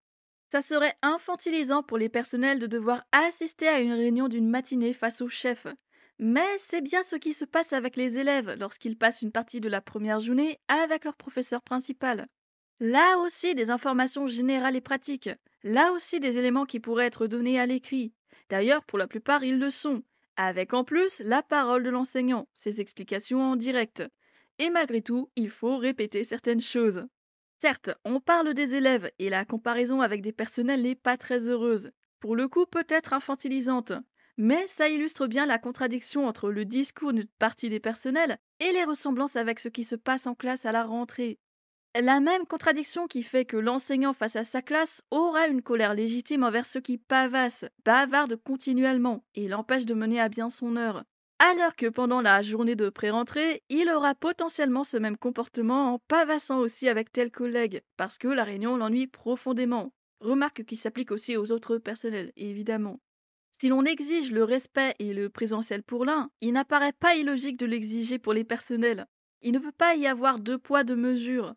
Ça 0.51 0.61
serait 0.61 0.97
infantilisant 1.01 1.83
pour 1.83 1.97
les 1.97 2.09
personnels 2.09 2.59
de 2.59 2.67
devoir 2.67 3.05
assister 3.13 3.67
à 3.67 3.79
une 3.79 3.93
réunion 3.93 4.27
d'une 4.27 4.49
matinée 4.49 4.93
face 4.93 5.21
au 5.21 5.29
chef. 5.29 5.65
Mais 6.19 6.57
c'est 6.57 6.81
bien 6.81 7.03
ce 7.03 7.15
qui 7.15 7.33
se 7.33 7.45
passe 7.45 7.71
avec 7.71 7.95
les 7.95 8.17
élèves 8.17 8.55
lorsqu'ils 8.59 8.97
passent 8.97 9.21
une 9.21 9.31
partie 9.31 9.61
de 9.61 9.69
la 9.69 9.81
première 9.81 10.19
journée 10.19 10.59
avec 10.67 11.05
leur 11.05 11.15
professeur 11.15 11.61
principal. 11.61 12.27
Là 12.79 13.19
aussi 13.19 13.55
des 13.55 13.69
informations 13.69 14.27
générales 14.27 14.75
et 14.75 14.81
pratiques, 14.81 15.29
là 15.65 15.91
aussi 15.91 16.21
des 16.21 16.37
éléments 16.37 16.65
qui 16.65 16.79
pourraient 16.79 17.07
être 17.07 17.27
donnés 17.27 17.59
à 17.59 17.65
l'écrit. 17.65 18.13
D'ailleurs, 18.49 18.85
pour 18.85 18.99
la 18.99 19.07
plupart, 19.07 19.43
ils 19.43 19.59
le 19.59 19.69
sont 19.69 20.03
avec 20.37 20.73
en 20.73 20.83
plus 20.83 21.21
la 21.21 21.41
parole 21.41 21.83
de 21.83 21.89
l'enseignant, 21.89 22.47
ses 22.53 22.81
explications 22.81 23.41
en 23.41 23.55
direct. 23.55 24.03
Et 24.59 24.69
malgré 24.69 25.01
tout, 25.01 25.29
il 25.35 25.49
faut 25.49 25.77
répéter 25.77 26.23
certaines 26.23 26.61
choses. 26.61 27.05
Certes, 27.61 27.89
on 28.03 28.19
parle 28.19 28.53
des 28.53 28.75
élèves 28.75 29.11
et 29.17 29.29
la 29.29 29.43
comparaison 29.43 30.01
avec 30.01 30.21
des 30.21 30.31
personnels 30.31 30.83
n'est 30.83 30.95
pas 30.95 31.17
très 31.17 31.49
heureuse. 31.49 31.91
Pour 32.19 32.35
le 32.35 32.47
coup, 32.47 32.65
peut-être 32.65 33.13
infantilisante. 33.13 33.93
Mais 34.37 34.67
ça 34.67 34.89
illustre 34.89 35.27
bien 35.27 35.45
la 35.45 35.57
contradiction 35.57 36.27
entre 36.27 36.51
le 36.51 36.65
discours 36.65 37.13
d'une 37.13 37.27
partie 37.39 37.69
des 37.69 37.79
personnels 37.79 38.37
et 38.59 38.71
les 38.71 38.83
ressemblances 38.83 39.37
avec 39.37 39.59
ce 39.59 39.69
qui 39.69 39.83
se 39.85 39.95
passe 39.95 40.27
en 40.27 40.35
classe 40.35 40.65
à 40.65 40.73
la 40.73 40.83
rentrée. 40.83 41.39
La 41.97 42.19
même 42.19 42.45
contradiction 42.45 43.07
qui 43.07 43.23
fait 43.23 43.45
que 43.45 43.55
l'enseignant 43.55 44.11
face 44.11 44.35
à 44.35 44.43
sa 44.43 44.61
classe 44.61 45.01
aura 45.11 45.47
une 45.47 45.61
colère 45.61 45.93
légitime 45.93 46.43
envers 46.43 46.65
ceux 46.65 46.81
qui 46.81 46.97
pavassent, 46.97 47.63
bavardent 47.85 48.35
continuellement 48.35 49.23
et 49.33 49.47
l'empêchent 49.47 49.85
de 49.85 49.93
mener 49.93 50.19
à 50.19 50.27
bien 50.27 50.49
son 50.49 50.75
heure. 50.75 51.05
Alors 51.39 51.73
que 51.77 51.87
pendant 51.87 52.19
la 52.19 52.41
journée 52.41 52.75
de 52.75 52.89
pré-rentrée, 52.89 53.63
il 53.69 53.89
aura 53.89 54.13
potentiellement 54.13 54.83
ce 54.83 54.97
même 54.97 55.15
comportement 55.15 55.93
en 55.93 55.99
pavassant 55.99 56.59
aussi 56.59 56.89
avec 56.89 57.13
tel 57.13 57.31
collègue, 57.31 57.81
parce 57.95 58.17
que 58.17 58.27
la 58.27 58.43
réunion 58.43 58.75
l'ennuie 58.75 59.07
profondément. 59.07 59.93
Remarque 60.19 60.65
qui 60.65 60.75
s'applique 60.75 61.11
aussi 61.11 61.37
aux 61.37 61.53
autres 61.53 61.77
personnels, 61.77 62.33
évidemment. 62.35 62.99
Si 63.53 63.69
l'on 63.69 63.85
exige 63.85 64.33
le 64.33 64.43
respect 64.43 64.95
et 64.99 65.13
le 65.13 65.29
présentiel 65.29 65.81
pour 65.81 66.03
l'un, 66.03 66.29
il 66.41 66.51
n'apparaît 66.51 66.91
pas 66.91 67.15
illogique 67.15 67.57
de 67.57 67.65
l'exiger 67.65 68.19
pour 68.19 68.33
les 68.33 68.43
personnels. 68.43 69.07
Il 69.41 69.53
ne 69.53 69.59
peut 69.59 69.71
pas 69.71 69.95
y 69.95 70.07
avoir 70.07 70.41
deux 70.41 70.57
poids, 70.57 70.83
deux 70.83 70.97
mesures. 70.97 71.55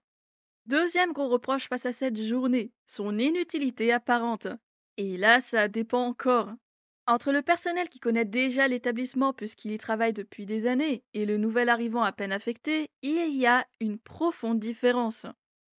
Deuxième 0.69 1.15
gros 1.15 1.31
reproche 1.31 1.67
face 1.67 1.87
à 1.87 1.93
cette 1.93 2.21
journée, 2.21 2.73
son 2.87 3.17
inutilité 3.17 3.91
apparente. 3.91 4.49
Et 4.99 5.17
là, 5.17 5.41
ça 5.41 5.67
dépend 5.67 6.05
encore. 6.05 6.51
Entre 7.07 7.33
le 7.33 7.41
personnel 7.41 7.89
qui 7.89 8.01
connaît 8.01 8.27
déjà 8.27 8.69
l'établissement 8.69 9.33
puisqu'il 9.33 9.73
y 9.73 9.79
travaille 9.79 10.13
depuis 10.13 10.45
des 10.45 10.67
années 10.67 11.03
et 11.15 11.25
le 11.25 11.39
nouvel 11.39 11.71
arrivant 11.71 12.03
à 12.03 12.13
peine 12.13 12.33
affecté, 12.33 12.91
il 13.01 13.35
y 13.35 13.47
a 13.47 13.67
une 13.81 13.99
profonde 13.99 14.61
différence. 14.61 15.25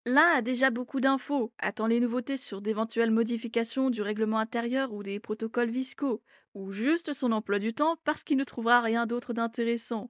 L'un 0.07 0.25
a 0.25 0.41
déjà 0.41 0.71
beaucoup 0.71 1.01
d'infos, 1.01 1.53
attend 1.59 1.85
les 1.85 1.99
nouveautés 1.99 2.37
sur 2.37 2.59
d'éventuelles 2.59 3.11
modifications 3.11 3.91
du 3.91 4.01
règlement 4.01 4.39
intérieur 4.39 4.91
ou 4.91 5.03
des 5.03 5.19
protocoles 5.19 5.69
viscaux, 5.69 6.23
ou 6.55 6.71
juste 6.71 7.13
son 7.13 7.31
emploi 7.31 7.59
du 7.59 7.75
temps 7.75 7.97
parce 8.05 8.23
qu'il 8.23 8.37
ne 8.37 8.43
trouvera 8.43 8.81
rien 8.81 9.05
d'autre 9.05 9.33
d'intéressant. 9.33 10.09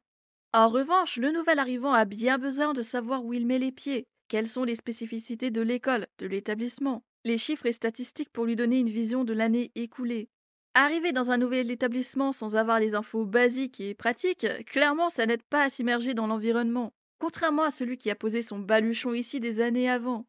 En 0.54 0.70
revanche, 0.70 1.18
le 1.18 1.34
nouvel 1.34 1.60
arrivant 1.60 1.92
a 1.92 2.06
bien 2.06 2.38
besoin 2.38 2.72
de 2.72 2.82
savoir 2.82 3.26
où 3.26 3.34
il 3.34 3.46
met 3.46 3.60
les 3.60 3.74
pieds, 3.74 4.08
quelles 4.30 4.48
sont 4.48 4.64
les 4.64 4.76
spécificités 4.76 5.50
de 5.50 5.62
l'école, 5.62 6.08
de 6.20 6.28
l'établissement? 6.28 7.04
Les 7.26 7.38
chiffres 7.38 7.66
et 7.66 7.72
statistiques 7.72 8.30
pour 8.30 8.46
lui 8.46 8.56
donner 8.56 8.78
une 8.78 8.90
vision 8.90 9.26
de 9.26 9.34
l'année 9.34 9.72
écoulée. 9.76 10.30
Arriver 10.76 11.12
dans 11.12 11.32
un 11.32 11.38
nouvel 11.38 11.72
établissement 11.72 12.32
sans 12.32 12.56
avoir 12.56 12.80
les 12.80 12.94
infos 12.94 13.26
basiques 13.26 13.82
et 13.82 13.96
pratiques, 13.96 14.46
clairement 14.68 15.10
ça 15.10 15.26
n'aide 15.26 15.42
pas 15.42 15.64
à 15.64 15.70
s'immerger 15.70 16.14
dans 16.14 16.28
l'environnement, 16.28 16.94
contrairement 17.18 17.64
à 17.64 17.72
celui 17.72 17.98
qui 17.98 18.12
a 18.12 18.16
posé 18.16 18.44
son 18.44 18.60
baluchon 18.60 19.16
ici 19.16 19.40
des 19.40 19.62
années 19.62 19.90
avant. 19.90 20.28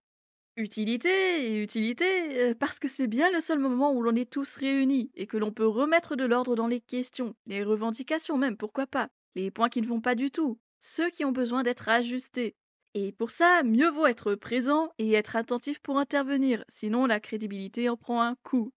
Utilité 0.57 1.63
utilité, 1.63 2.05
euh, 2.41 2.55
parce 2.55 2.79
que 2.79 2.89
c'est 2.89 3.07
bien 3.07 3.31
le 3.31 3.41
seul 3.41 3.59
moment 3.59 3.93
où 3.93 4.03
l'on 4.03 4.17
est 4.17 4.31
tous 4.31 4.57
réunis 4.57 5.11
et 5.15 5.27
que 5.27 5.37
l'on 5.37 5.53
peut 5.53 5.67
remettre 5.67 6.17
de 6.17 6.25
l'ordre 6.25 6.57
dans 6.57 6.67
les 6.69 6.81
questions, 6.81 7.37
les 7.47 7.63
revendications 7.63 8.39
même, 8.39 8.57
pourquoi 8.57 8.87
pas, 8.87 9.11
les 9.35 9.51
points 9.51 9.69
qui 9.69 9.83
ne 9.83 9.87
vont 9.87 10.01
pas 10.01 10.15
du 10.15 10.31
tout, 10.31 10.59
ceux 10.81 11.11
qui 11.11 11.27
ont 11.27 11.33
besoin 11.33 11.63
d'être 11.63 11.89
ajustés, 11.91 12.57
et 12.95 13.13
pour 13.13 13.31
ça, 13.31 13.63
mieux 13.63 13.89
vaut 13.89 14.07
être 14.07 14.35
présent 14.35 14.93
et 14.99 15.13
être 15.13 15.37
attentif 15.37 15.79
pour 15.81 15.99
intervenir, 15.99 16.65
sinon 16.69 17.07
la 17.07 17.21
crédibilité 17.21 17.89
en 17.89 17.97
prend 17.97 18.23
un 18.23 18.35
coup. 18.43 18.73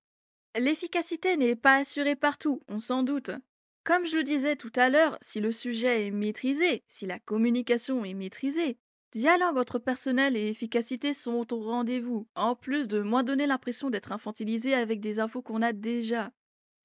L'efficacité 0.55 1.35
n'est 1.35 1.55
pas 1.55 1.77
assurée 1.77 2.15
partout, 2.15 2.61
on 2.67 2.77
s'en 2.77 3.01
doute. 3.01 3.31
Comme 3.83 4.05
je 4.05 4.17
le 4.17 4.23
disais 4.23 4.55
tout 4.55 4.71
à 4.75 4.89
l'heure, 4.89 5.17
si 5.21 5.39
le 5.39 5.51
sujet 5.51 6.07
est 6.07 6.11
maîtrisé, 6.11 6.83
si 6.87 7.07
la 7.07 7.19
communication 7.19 8.05
est 8.05 8.13
maîtrisée, 8.13 8.77
dialogue 9.13 9.57
entre 9.57 9.79
personnel 9.79 10.37
et 10.37 10.47
efficacité 10.47 11.13
sont 11.13 11.51
au 11.51 11.61
rendez-vous, 11.61 12.27
en 12.35 12.55
plus 12.55 12.87
de 12.87 12.99
moins 13.01 13.23
donner 13.23 13.47
l'impression 13.47 13.89
d'être 13.89 14.11
infantilisé 14.11 14.75
avec 14.75 14.99
des 14.99 15.19
infos 15.19 15.41
qu'on 15.41 15.63
a 15.63 15.73
déjà. 15.73 16.31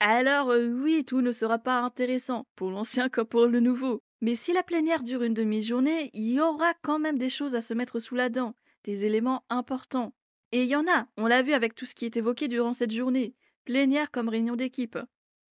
Alors 0.01 0.51
euh, 0.51 0.69
oui, 0.69 1.05
tout 1.05 1.21
ne 1.21 1.33
sera 1.33 1.59
pas 1.59 1.79
intéressant, 1.81 2.47
pour 2.57 2.71
l'ancien 2.71 3.11
comme 3.11 3.27
pour 3.27 3.47
le 3.47 3.61
nouveau. 3.61 4.03
Mais 4.21 4.35
si 4.35 4.53
la 4.53 4.63
plénière 4.63 5.03
dure 5.03 5.23
une 5.23 5.35
demi-journée, 5.35 6.11
il 6.13 6.33
y 6.33 6.41
aura 6.41 6.75
quand 6.83 6.99
même 6.99 7.19
des 7.19 7.31
choses 7.31 7.55
à 7.55 7.61
se 7.61 7.75
mettre 7.75 8.01
sous 8.01 8.17
la 8.17 8.29
dent, 8.29 8.55
des 8.85 9.05
éléments 9.05 9.45
importants. 9.49 10.13
Et 10.51 10.63
il 10.63 10.69
y 10.69 10.77
en 10.77 10.89
a, 10.89 11.07
on 11.17 11.27
l'a 11.27 11.43
vu 11.43 11.53
avec 11.53 11.75
tout 11.75 11.87
ce 11.87 11.95
qui 11.95 12.05
est 12.05 12.17
évoqué 12.17 12.49
durant 12.49 12.73
cette 12.73 12.91
journée, 12.91 13.35
plénière 13.65 14.11
comme 14.11 14.29
réunion 14.29 14.57
d'équipe. 14.57 14.99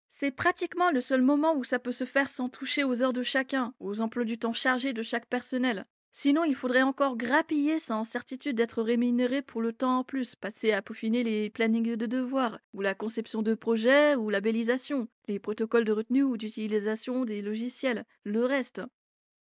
C'est 0.10 0.32
pratiquement 0.32 0.91
le 0.91 1.01
seul 1.01 1.21
moment 1.21 1.56
où 1.56 1.63
ça 1.63 1.80
peut 1.80 1.91
se 1.91 2.06
faire 2.06 2.30
sans 2.30 2.49
toucher 2.49 2.84
aux 2.84 3.03
heures 3.03 3.13
de 3.13 3.23
chacun, 3.23 3.73
aux 3.80 4.01
emplois 4.01 4.25
du 4.25 4.38
temps 4.38 4.53
chargés 4.53 4.93
de 4.93 5.03
chaque 5.03 5.27
personnel. 5.27 5.86
Sinon, 6.19 6.43
il 6.45 6.56
faudrait 6.56 6.82
encore 6.82 7.15
grappiller 7.15 7.77
sans 7.77 8.03
certitude 8.03 8.56
d'être 8.56 8.82
rémunéré 8.82 9.43
pour 9.43 9.62
le 9.62 9.71
temps 9.71 9.99
en 9.99 10.03
plus, 10.03 10.36
passé 10.36 10.71
à 10.71 10.82
peaufiner 10.82 11.21
les 11.21 11.51
plannings 11.51 11.95
de 11.95 12.06
devoirs, 12.08 12.58
ou 12.73 12.82
la 12.82 12.95
conception 12.95 13.43
de 13.43 13.53
projets, 13.53 14.15
ou 14.15 14.32
labellisation, 14.32 15.08
les 15.27 15.38
protocoles 15.38 15.86
de 15.86 15.91
retenue 15.91 16.23
ou 16.23 16.36
d'utilisation 16.36 17.23
des 17.23 17.43
logiciels, 17.43 18.03
le 18.23 18.43
reste. 18.45 18.82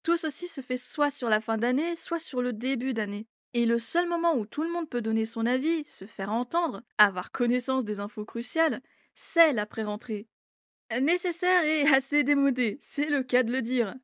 Tout 0.03 0.19
ceci 0.19 0.49
se 0.49 0.61
fait 0.61 0.77
soit 0.77 1.09
sur 1.09 1.31
la 1.31 1.41
fin 1.41 1.57
d'année, 1.57 1.97
soit 1.97 2.19
sur 2.19 2.43
le 2.43 2.53
début 2.53 2.93
d'année. 2.93 3.27
Et 3.55 3.65
le 3.65 3.79
seul 3.79 4.07
moment 4.07 4.37
où 4.37 4.45
tout 4.45 4.63
le 4.63 4.71
monde 4.71 4.91
peut 4.91 5.01
donner 5.01 5.25
son 5.25 5.47
avis, 5.47 5.83
se 5.87 6.05
faire 6.05 6.31
entendre, 6.31 6.83
avoir 6.99 7.33
connaissance 7.33 7.87
des 7.87 8.01
infos 8.01 8.27
cruciales, 8.27 8.83
c'est 9.15 9.55
l'après-rentrée. 9.55 10.29
Nécessaire 11.01 11.65
et 11.65 11.87
assez 11.95 12.23
démodé, 12.23 12.77
c'est 12.83 13.09
le 13.09 13.23
cas 13.23 13.45
de 13.45 13.53
le 13.53 13.63
dire. 13.63 13.95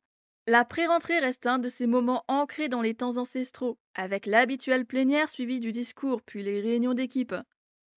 La 0.45 0.65
pré-rentrée 0.65 1.19
reste 1.19 1.45
un 1.45 1.57
de 1.57 1.69
ces 1.69 1.87
moments 1.87 2.25
ancrés 2.27 2.67
dans 2.67 2.81
les 2.81 2.95
temps 2.95 3.15
ancestraux, 3.15 3.77
avec 3.95 4.25
l'habituelle 4.25 4.85
plénière 4.85 5.29
suivie 5.29 5.61
du 5.61 5.71
discours 5.71 6.21
puis 6.21 6.43
les 6.43 6.59
réunions 6.59 6.93
d'équipe. 6.93 7.33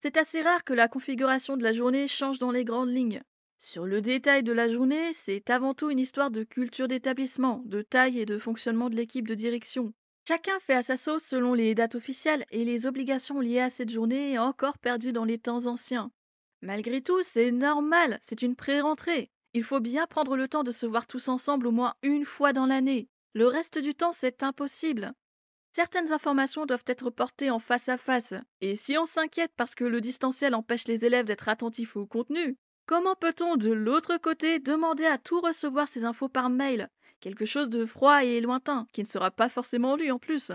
C'est 0.01 0.15
assez 0.15 0.41
rare 0.41 0.63
que 0.63 0.73
la 0.73 0.87
configuration 0.87 1.57
de 1.57 1.63
la 1.63 1.73
journée 1.73 2.07
change 2.07 2.39
dans 2.39 2.51
les 2.51 2.63
grandes 2.63 2.95
lignes. 2.95 3.21
Sur 3.57 3.85
le 3.85 4.01
détail 4.01 4.43
de 4.43 4.53
la 4.53 4.69
journée, 4.69 5.11
c'est 5.11 5.49
avant 5.49 5.73
tout 5.73 5.89
une 5.89 5.99
histoire 5.99 6.31
de 6.31 6.45
culture 6.45 6.87
d'établissement, 6.87 7.63
de 7.65 7.81
taille 7.81 8.19
et 8.19 8.25
de 8.25 8.37
fonctionnement 8.37 8.89
de 8.89 8.95
l'équipe 8.95 9.27
de 9.27 9.35
direction. 9.35 9.91
Chacun 10.25 10.57
fait 10.59 10.75
à 10.75 10.81
sa 10.81 10.95
sauce 10.95 11.25
selon 11.25 11.53
les 11.53 11.75
dates 11.75 11.95
officielles 11.95 12.45
et 12.51 12.63
les 12.63 12.87
obligations 12.87 13.41
liées 13.41 13.59
à 13.59 13.69
cette 13.69 13.89
journée 13.89 14.39
encore 14.39 14.77
perdues 14.77 15.11
dans 15.11 15.25
les 15.25 15.37
temps 15.37 15.65
anciens. 15.65 16.11
Malgré 16.61 17.01
tout, 17.01 17.21
c'est 17.23 17.51
normal, 17.51 18.19
c'est 18.21 18.41
une 18.41 18.55
pré-rentrée. 18.55 19.31
Il 19.57 19.63
faut 19.63 19.79
bien 19.79 20.05
prendre 20.05 20.37
le 20.37 20.47
temps 20.47 20.63
de 20.63 20.69
se 20.69 20.85
voir 20.85 21.07
tous 21.07 21.29
ensemble 21.29 21.65
au 21.65 21.71
moins 21.71 21.95
une 22.03 22.25
fois 22.25 22.53
dans 22.53 22.67
l'année. 22.67 23.09
Le 23.33 23.47
reste 23.47 23.79
du 23.79 23.95
temps, 23.95 24.11
c'est 24.11 24.43
impossible. 24.43 25.13
Certaines 25.73 26.13
informations 26.13 26.67
doivent 26.67 26.83
être 26.85 27.09
portées 27.09 27.49
en 27.49 27.57
face 27.57 27.89
à 27.89 27.97
face, 27.97 28.35
et 28.61 28.75
si 28.75 28.99
on 28.99 29.07
s'inquiète 29.07 29.51
parce 29.57 29.73
que 29.73 29.83
le 29.83 29.99
distanciel 29.99 30.53
empêche 30.53 30.85
les 30.85 31.05
élèves 31.05 31.25
d'être 31.25 31.49
attentifs 31.49 31.95
au 31.95 32.05
contenu, 32.05 32.55
comment 32.85 33.15
peut-on 33.15 33.55
de 33.55 33.71
l'autre 33.71 34.17
côté 34.17 34.59
demander 34.59 35.05
à 35.05 35.17
tout 35.17 35.41
recevoir 35.41 35.87
ces 35.87 36.03
infos 36.03 36.29
par 36.29 36.51
mail? 36.51 36.87
Quelque 37.19 37.47
chose 37.47 37.71
de 37.71 37.87
froid 37.87 38.23
et 38.23 38.39
lointain, 38.41 38.85
qui 38.93 39.01
ne 39.01 39.07
sera 39.07 39.31
pas 39.31 39.49
forcément 39.49 39.95
lu 39.95 40.11
en 40.11 40.19
plus. 40.19 40.51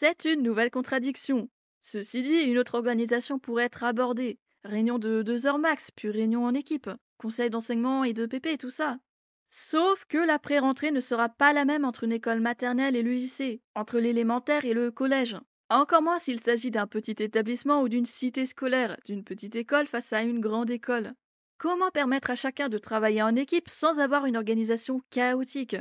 C'est 0.00 0.24
une 0.24 0.42
nouvelle 0.42 0.72
contradiction. 0.72 1.48
Ceci 1.78 2.22
dit, 2.22 2.50
une 2.50 2.58
autre 2.58 2.74
organisation 2.74 3.38
pourrait 3.38 3.66
être 3.66 3.84
abordée. 3.84 4.40
Réunion 4.64 4.98
de 4.98 5.22
deux 5.22 5.46
heures 5.46 5.58
max, 5.58 5.92
puis 5.92 6.10
réunion 6.10 6.44
en 6.44 6.54
équipe 6.54 6.90
conseil 7.22 7.50
d'enseignement 7.50 8.02
et 8.02 8.14
de 8.14 8.26
PP, 8.26 8.58
tout 8.58 8.70
ça. 8.70 8.98
Sauf 9.46 10.04
que 10.06 10.18
la 10.18 10.40
pré-rentrée 10.40 10.90
ne 10.90 10.98
sera 10.98 11.28
pas 11.28 11.52
la 11.52 11.64
même 11.64 11.84
entre 11.84 12.02
une 12.02 12.12
école 12.12 12.40
maternelle 12.40 12.96
et 12.96 13.02
le 13.02 13.12
lycée, 13.12 13.60
entre 13.76 14.00
l'élémentaire 14.00 14.64
et 14.64 14.74
le 14.74 14.90
collège. 14.90 15.36
Encore 15.70 16.02
moins 16.02 16.18
s'il 16.18 16.40
s'agit 16.40 16.72
d'un 16.72 16.88
petit 16.88 17.14
établissement 17.22 17.80
ou 17.80 17.88
d'une 17.88 18.06
cité 18.06 18.44
scolaire, 18.44 18.96
d'une 19.04 19.22
petite 19.22 19.54
école 19.54 19.86
face 19.86 20.12
à 20.12 20.22
une 20.22 20.40
grande 20.40 20.70
école. 20.70 21.14
Comment 21.58 21.92
permettre 21.92 22.30
à 22.30 22.34
chacun 22.34 22.68
de 22.68 22.78
travailler 22.78 23.22
en 23.22 23.36
équipe 23.36 23.68
sans 23.68 24.00
avoir 24.00 24.26
une 24.26 24.36
organisation 24.36 25.00
chaotique? 25.10 25.76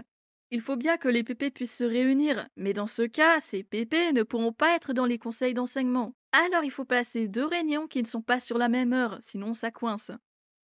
Il 0.51 0.62
faut 0.62 0.75
bien 0.75 0.97
que 0.97 1.10
les 1.10 1.23
PP 1.23 1.51
puissent 1.51 1.77
se 1.77 1.84
réunir, 1.84 2.47
mais 2.56 2.73
dans 2.73 2.88
ce 2.88 3.01
cas, 3.04 3.39
ces 3.39 3.63
PP 3.63 4.13
ne 4.13 4.21
pourront 4.21 4.54
pas 4.54 4.75
être 4.75 4.93
dans 4.93 5.06
les 5.06 5.17
conseils 5.17 5.56
d'enseignement. 5.56 6.13
Alors 6.34 6.63
il 6.63 6.71
faut 6.71 6.86
passer 6.86 7.27
deux 7.27 7.45
réunions 7.45 7.88
qui 7.88 8.04
ne 8.04 8.08
sont 8.08 8.21
pas 8.21 8.39
sur 8.39 8.60
la 8.60 8.69
même 8.69 8.93
heure, 8.93 9.17
sinon 9.21 9.56
ça 9.56 9.71
coince. 9.71 10.12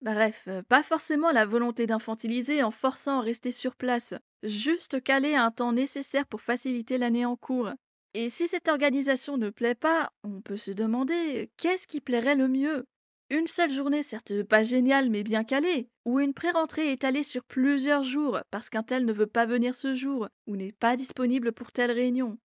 Bref, 0.01 0.45
euh, 0.47 0.63
pas 0.63 0.81
forcément 0.83 1.31
la 1.31 1.45
volonté 1.45 1.85
d'infantiliser 1.87 2.63
en 2.63 2.71
forçant 2.71 3.19
à 3.19 3.21
rester 3.21 3.51
sur 3.51 3.75
place, 3.75 4.13
juste 4.43 5.03
caler 5.03 5.35
un 5.35 5.51
temps 5.51 5.71
nécessaire 5.73 6.25
pour 6.27 6.41
faciliter 6.41 6.97
l'année 6.97 7.25
en 7.25 7.35
cours. 7.35 7.69
Et 8.15 8.29
si 8.29 8.47
cette 8.47 8.69
organisation 8.69 9.37
ne 9.37 9.49
plaît 9.51 9.75
pas, 9.75 10.11
on 10.23 10.41
peut 10.41 10.57
se 10.57 10.71
demander 10.71 11.51
qu'est-ce 11.57 11.85
qui 11.87 12.01
plairait 12.01 12.35
le 12.35 12.47
mieux? 12.47 12.85
Une 13.29 13.45
seule 13.47 13.69
journée, 13.69 14.01
certes 14.01 14.41
pas 14.43 14.63
géniale 14.63 15.09
mais 15.11 15.21
bien 15.23 15.43
calée, 15.43 15.89
ou 16.05 16.19
une 16.19 16.33
pré-rentrée 16.33 16.91
étalée 16.91 17.23
sur 17.23 17.43
plusieurs 17.43 18.03
jours 18.03 18.39
parce 18.49 18.69
qu'un 18.71 18.83
tel 18.83 19.05
ne 19.05 19.13
veut 19.13 19.27
pas 19.27 19.45
venir 19.45 19.75
ce 19.75 19.93
jour 19.93 20.27
ou 20.47 20.55
n'est 20.55 20.71
pas 20.71 20.95
disponible 20.95 21.51
pour 21.51 21.71
telle 21.71 21.91
réunion? 21.91 22.37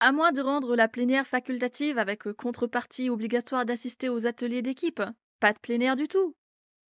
À 0.00 0.12
moins 0.12 0.32
de 0.32 0.40
rendre 0.40 0.74
la 0.74 0.88
plénière 0.88 1.26
facultative 1.26 1.98
avec 1.98 2.32
contrepartie 2.32 3.10
obligatoire 3.10 3.64
d'assister 3.66 4.08
aux 4.08 4.26
ateliers 4.26 4.62
d'équipe, 4.62 5.02
pas 5.40 5.52
de 5.52 5.58
plénière 5.58 5.96
du 5.96 6.08
tout. 6.08 6.34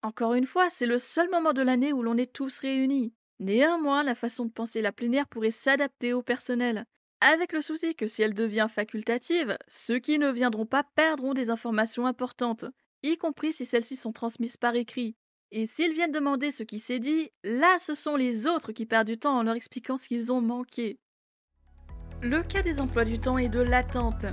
Encore 0.01 0.33
une 0.33 0.45
fois, 0.45 0.69
c'est 0.69 0.85
le 0.85 0.97
seul 0.97 1.29
moment 1.29 1.53
de 1.53 1.61
l'année 1.61 1.91
où 1.91 2.01
l'on 2.01 2.17
est 2.17 2.31
tous 2.31 2.59
réunis. 2.59 3.13
Néanmoins, 3.39 4.03
la 4.03 4.15
façon 4.15 4.45
de 4.45 4.51
penser 4.51 4.81
la 4.81 4.91
plénière 4.91 5.27
pourrait 5.27 5.51
s'adapter 5.51 6.13
au 6.13 6.21
personnel, 6.21 6.85
avec 7.21 7.51
le 7.51 7.61
souci 7.61 7.95
que 7.95 8.07
si 8.07 8.21
elle 8.21 8.33
devient 8.33 8.67
facultative, 8.69 9.57
ceux 9.67 9.99
qui 9.99 10.19
ne 10.19 10.31
viendront 10.31 10.65
pas 10.65 10.85
perdront 10.95 11.33
des 11.33 11.49
informations 11.49 12.05
importantes, 12.05 12.65
y 13.03 13.17
compris 13.17 13.51
si 13.51 13.65
celles-ci 13.65 13.97
sont 13.97 14.13
transmises 14.13 14.57
par 14.57 14.75
écrit. 14.75 15.15
Et 15.51 15.65
s'ils 15.65 15.93
viennent 15.93 16.11
demander 16.11 16.51
ce 16.51 16.63
qui 16.63 16.79
s'est 16.79 16.99
dit, 16.99 17.31
là 17.43 17.77
ce 17.79 17.93
sont 17.93 18.15
les 18.15 18.47
autres 18.47 18.71
qui 18.71 18.85
perdent 18.85 19.07
du 19.07 19.17
temps 19.17 19.37
en 19.37 19.43
leur 19.43 19.55
expliquant 19.55 19.97
ce 19.97 20.07
qu'ils 20.07 20.31
ont 20.31 20.41
manqué. 20.41 20.97
Le 22.21 22.43
cas 22.43 22.61
des 22.61 22.79
emplois 22.79 23.05
du 23.05 23.19
temps 23.19 23.37
est 23.37 23.49
de 23.49 23.61
l'attente. 23.61 24.25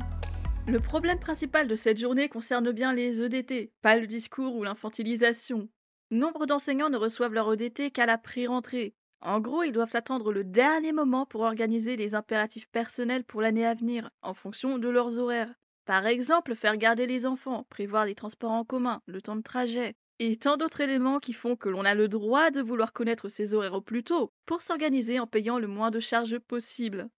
Le 0.67 0.79
problème 0.81 1.19
principal 1.19 1.67
de 1.67 1.75
cette 1.75 1.99
journée 1.99 2.29
concerne 2.29 2.71
bien 2.71 2.93
les 2.93 3.21
EDT, 3.23 3.73
pas 3.83 3.97
le 3.97 4.07
discours 4.07 4.55
ou 4.55 4.63
l'infantilisation. 4.63 5.69
Nombre 6.13 6.47
d'enseignants 6.47 6.91
ne 6.91 6.97
reçoivent 6.97 7.33
leur 7.33 7.53
EDT 7.53 7.91
qu'à 7.91 8.07
la 8.07 8.17
pré-rentrée. 8.19 8.95
En 9.21 9.41
gros, 9.41 9.63
ils 9.65 9.73
doivent 9.73 9.95
attendre 9.95 10.33
le 10.33 10.45
dernier 10.45 10.93
moment 10.93 11.27
pour 11.27 11.41
organiser 11.41 11.97
les 11.97 12.15
impératifs 12.15 12.69
personnels 12.69 13.25
pour 13.25 13.41
l'année 13.43 13.67
à 13.67 13.75
venir, 13.75 14.11
en 14.23 14.35
fonction 14.35 14.79
de 14.79 14.89
leurs 14.89 15.19
horaires. 15.19 15.53
Par 15.85 16.07
exemple, 16.07 16.55
faire 16.55 16.77
garder 16.77 17.07
les 17.07 17.27
enfants, 17.27 17.67
prévoir 17.71 18.05
les 18.05 18.15
transports 18.15 18.53
en 18.53 18.65
commun, 18.65 19.03
le 19.07 19.23
temps 19.23 19.37
de 19.37 19.43
trajet, 19.43 19.95
et 20.19 20.37
tant 20.37 20.57
d'autres 20.57 20.81
éléments 20.81 21.19
qui 21.19 21.33
font 21.33 21.57
que 21.57 21.69
l'on 21.69 21.85
a 21.85 21.95
le 21.95 22.09
droit 22.09 22.51
de 22.51 22.61
vouloir 22.61 22.93
connaître 22.93 23.29
ses 23.29 23.55
horaires 23.55 23.75
au 23.75 23.81
plus 23.81 24.05
tôt 24.05 24.33
pour 24.47 24.63
s'organiser 24.63 25.19
en 25.21 25.27
payant 25.27 25.59
le 25.59 25.69
moins 25.69 25.91
de 25.91 26.01
charges 26.01 26.39
possible. 26.39 27.09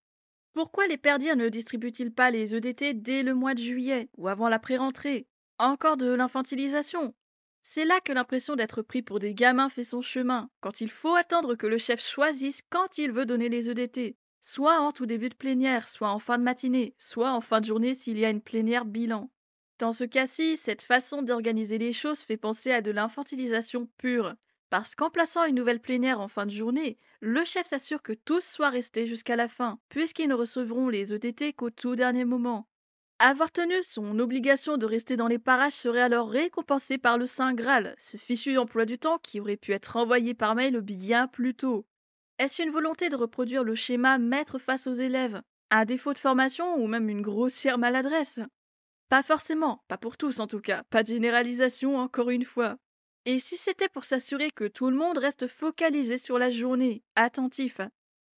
Pourquoi 0.59 0.89
les 0.89 0.97
perdirs 0.97 1.37
ne 1.37 1.49
distribuent-ils 1.49 2.13
pas 2.13 2.33
les 2.33 2.53
EDT 2.53 2.93
dès 2.95 3.23
le 3.23 3.33
mois 3.33 3.55
de 3.55 3.61
juillet 3.61 4.09
ou 4.17 4.27
avant 4.27 4.49
la 4.49 4.59
pré-rentrée? 4.59 5.29
Encore 5.61 5.97
de 5.97 6.13
l'infantilisation. 6.13 7.15
C'est 7.63 7.85
là 7.85 8.01
que 8.01 8.13
l'impression 8.13 8.57
d'être 8.57 8.83
pris 8.83 9.01
pour 9.01 9.21
des 9.21 9.35
gamins 9.35 9.69
fait 9.69 9.85
son 9.85 10.03
chemin, 10.03 10.51
quand 10.61 10.81
il 10.81 10.91
faut 10.91 11.15
attendre 11.15 11.55
que 11.55 11.69
le 11.69 11.79
chef 11.79 12.05
choisisse 12.05 12.63
quand 12.71 12.99
il 12.99 13.13
veut 13.13 13.25
donner 13.25 13.49
les 13.49 13.71
EDT, 13.71 14.17
soit 14.41 14.81
en 14.81 14.91
tout 14.91 15.07
début 15.07 15.29
de 15.29 15.37
plénière, 15.37 15.87
soit 15.87 16.11
en 16.11 16.19
fin 16.19 16.39
de 16.39 16.43
matinée, 16.43 16.97
soit 16.99 17.31
en 17.31 17.41
fin 17.41 17.61
de 17.61 17.67
journée 17.67 17.95
s'il 17.95 18.19
y 18.19 18.25
a 18.25 18.31
une 18.31 18.43
plénière 18.43 18.85
bilan. 18.85 19.31
Dans 19.79 19.93
ce 19.93 20.03
cas-ci, 20.03 20.57
cette 20.57 20.83
façon 20.83 21.23
d'organiser 21.23 21.79
les 21.79 21.93
choses 21.93 22.23
fait 22.23 22.37
penser 22.37 22.73
à 22.73 22.83
de 22.83 22.91
l'infantilisation 22.91 23.89
pure, 23.97 24.35
parce 24.71 24.95
qu'en 24.95 25.11
plaçant 25.11 25.45
une 25.45 25.55
nouvelle 25.55 25.81
plénière 25.81 26.21
en 26.21 26.29
fin 26.29 26.47
de 26.47 26.51
journée, 26.51 26.99
le 27.21 27.45
chef 27.45 27.67
s'assure 27.67 28.03
que 28.03 28.13
tous 28.13 28.45
soient 28.45 28.71
restés 28.71 29.07
jusqu'à 29.07 29.37
la 29.37 29.49
fin, 29.49 29.79
puisqu'ils 29.89 30.29
ne 30.29 30.35
recevront 30.35 30.89
les 30.89 31.15
ETT 31.15 31.55
qu'au 31.55 31.71
tout 31.71 31.97
dernier 31.97 32.25
moment. 32.25 32.69
Avoir 33.21 33.51
tenu 33.51 33.83
son 33.83 34.19
obligation 34.21 34.77
de 34.77 34.87
rester 34.87 35.17
dans 35.17 35.27
les 35.27 35.41
parages 35.41 35.73
serait 35.73 36.01
alors 36.01 36.31
récompensé 36.31 36.99
par 36.99 37.19
le 37.19 37.27
Saint 37.27 37.53
Graal, 37.53 37.97
ce 37.99 38.17
fichu 38.17 38.57
emploi 38.59 38.85
du 38.85 38.99
temps 38.99 39.19
qui 39.19 39.41
aurait 39.41 39.57
pu 39.57 39.73
être 39.73 39.97
envoyé 39.97 40.35
par 40.35 40.55
mail 40.55 40.81
bien 40.81 41.27
plus 41.27 41.55
tôt. 41.55 41.85
Est-ce 42.39 42.63
une 42.63 42.71
volonté 42.71 43.09
de 43.09 43.17
reproduire 43.17 43.65
le 43.65 43.75
schéma 43.75 44.19
maître 44.19 44.61
face 44.61 44.87
aux 44.87 44.93
élèves 44.93 45.43
Un 45.71 45.85
défaut 45.85 46.13
de 46.13 46.19
formation 46.19 46.77
ou 46.77 46.87
même 46.87 47.09
une 47.09 47.23
grossière 47.23 47.79
maladresse? 47.79 48.39
Pas 49.09 49.25
forcément, 49.25 49.83
pas 49.89 49.99
pour 49.99 50.17
tous 50.17 50.39
en 50.39 50.47
tout 50.47 50.61
cas, 50.61 50.85
pas 50.85 51.03
de 51.03 51.09
généralisation 51.09 51.97
encore 51.97 52.31
une 52.31 52.45
fois. 52.45 52.79
Et 53.31 53.39
si 53.39 53.59
c'était 53.59 53.91
pour 53.91 54.07
s'assurer 54.07 54.51
que 54.51 54.65
tout 54.65 54.89
le 54.89 54.97
monde 54.97 55.19
reste 55.19 55.49
focalisé 55.49 56.17
sur 56.17 56.39
la 56.39 56.51
journée, 56.51 57.03
attentif 57.15 57.79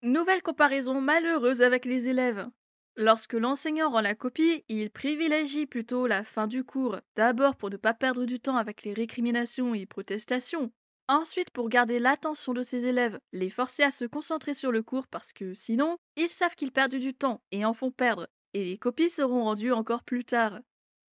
Nouvelle 0.03 0.42
comparaison 0.42 1.00
malheureuse 1.00 1.62
avec 1.62 1.85
les 1.85 2.09
élèves. 2.09 2.48
Lorsque 2.96 3.35
l'enseignant 3.35 3.92
rend 3.92 4.00
la 4.00 4.16
copie, 4.16 4.64
il 4.66 4.90
privilégie 4.90 5.66
plutôt 5.66 6.09
la 6.09 6.24
fin 6.24 6.48
du 6.48 6.64
cours, 6.64 6.98
d'abord 7.14 7.55
pour 7.55 7.70
ne 7.70 7.76
pas 7.76 7.94
perdre 7.94 8.24
du 8.24 8.40
temps 8.40 8.57
avec 8.57 8.83
les 8.83 8.92
récriminations 8.92 9.74
et 9.74 9.87
protestations, 9.87 10.72
Ensuite, 11.07 11.50
pour 11.50 11.68
garder 11.68 12.00
l'attention 12.00 12.53
de 12.53 12.62
ses 12.62 12.87
élèves, 12.87 13.20
les 13.31 13.48
forcer 13.48 13.85
à 13.85 13.92
se 13.92 14.07
concentrer 14.07 14.55
sur 14.55 14.72
le 14.72 14.83
cours 14.83 15.07
parce 15.07 15.33
que 15.33 15.55
sinon, 15.55 15.98
ils 16.16 16.31
savent 16.31 16.57
qu'ils 16.57 16.72
perdent 16.72 16.96
du 16.96 17.14
temps 17.14 17.40
et 17.53 17.64
en 17.64 17.74
font 17.74 17.92
perdre, 17.92 18.26
et 18.55 18.64
les 18.64 18.76
copies 18.76 19.11
seront 19.11 19.44
rendues 19.44 19.72
encore 19.72 20.03
plus 20.03 20.24
tard. 20.24 20.59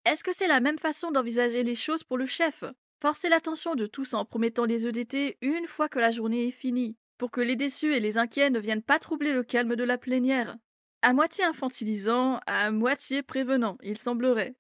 Est-ce 0.04 0.24
que 0.24 0.34
c'est 0.34 0.48
la 0.48 0.62
même 0.62 0.80
façon 0.80 1.12
d'envisager 1.12 1.62
les 1.62 1.76
choses 1.76 2.04
pour 2.04 2.18
le 2.18 2.26
chef? 2.26 2.64
Forcer 3.00 3.30
l'attention 3.30 3.76
de 3.76 3.86
tous 3.86 4.16
en 4.16 4.26
promettant 4.26 4.66
les 4.66 4.88
EDT 4.88 5.38
une 5.42 5.68
fois 5.68 5.88
que 5.88 6.00
la 6.00 6.10
journée 6.10 6.48
est 6.48 6.52
finie, 6.52 6.98
pour 7.20 7.30
que 7.30 7.42
les 7.42 7.56
déçus 7.56 7.94
et 7.94 8.00
les 8.00 8.18
inquiets 8.18 8.50
ne 8.50 8.60
viennent 8.60 8.82
pas 8.82 8.98
troubler 8.98 9.34
le 9.34 9.44
calme 9.44 9.76
de 9.76 9.84
la 9.84 10.00
plénière. 10.00 10.58
À 11.04 11.14
moitié 11.14 11.44
infantilisant, 11.44 12.40
à 12.48 12.72
moitié 12.72 13.22
prévenant, 13.22 13.78
il 13.84 14.00
semblerait. 14.00 14.56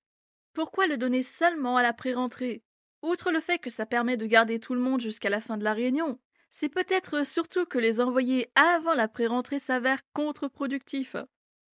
Pourquoi 0.53 0.85
le 0.85 0.97
donner 0.97 1.23
seulement 1.23 1.77
à 1.77 1.81
la 1.81 1.93
pré-rentrée? 1.93 2.61
Outre 3.01 3.31
le 3.31 3.39
fait 3.39 3.57
que 3.57 3.71
ça 3.71 3.87
permet 3.87 4.17
de 4.17 4.27
garder 4.27 4.59
tout 4.59 4.75
le 4.75 4.81
monde 4.81 5.01
jusqu'à 5.01 5.29
la 5.29 5.41
fin 5.41 5.57
de 5.57 5.63
la 5.63 5.73
réunion, 5.73 6.19
c'est 6.51 6.69
peut-être 6.69 7.25
surtout 7.25 7.65
que 7.65 7.79
les 7.79 7.99
envoyer 7.99 8.51
avant 8.53 8.93
la 8.93 9.07
pré-rentrée 9.07 9.59
s'avère 9.59 10.01
contre-productif. 10.13 11.15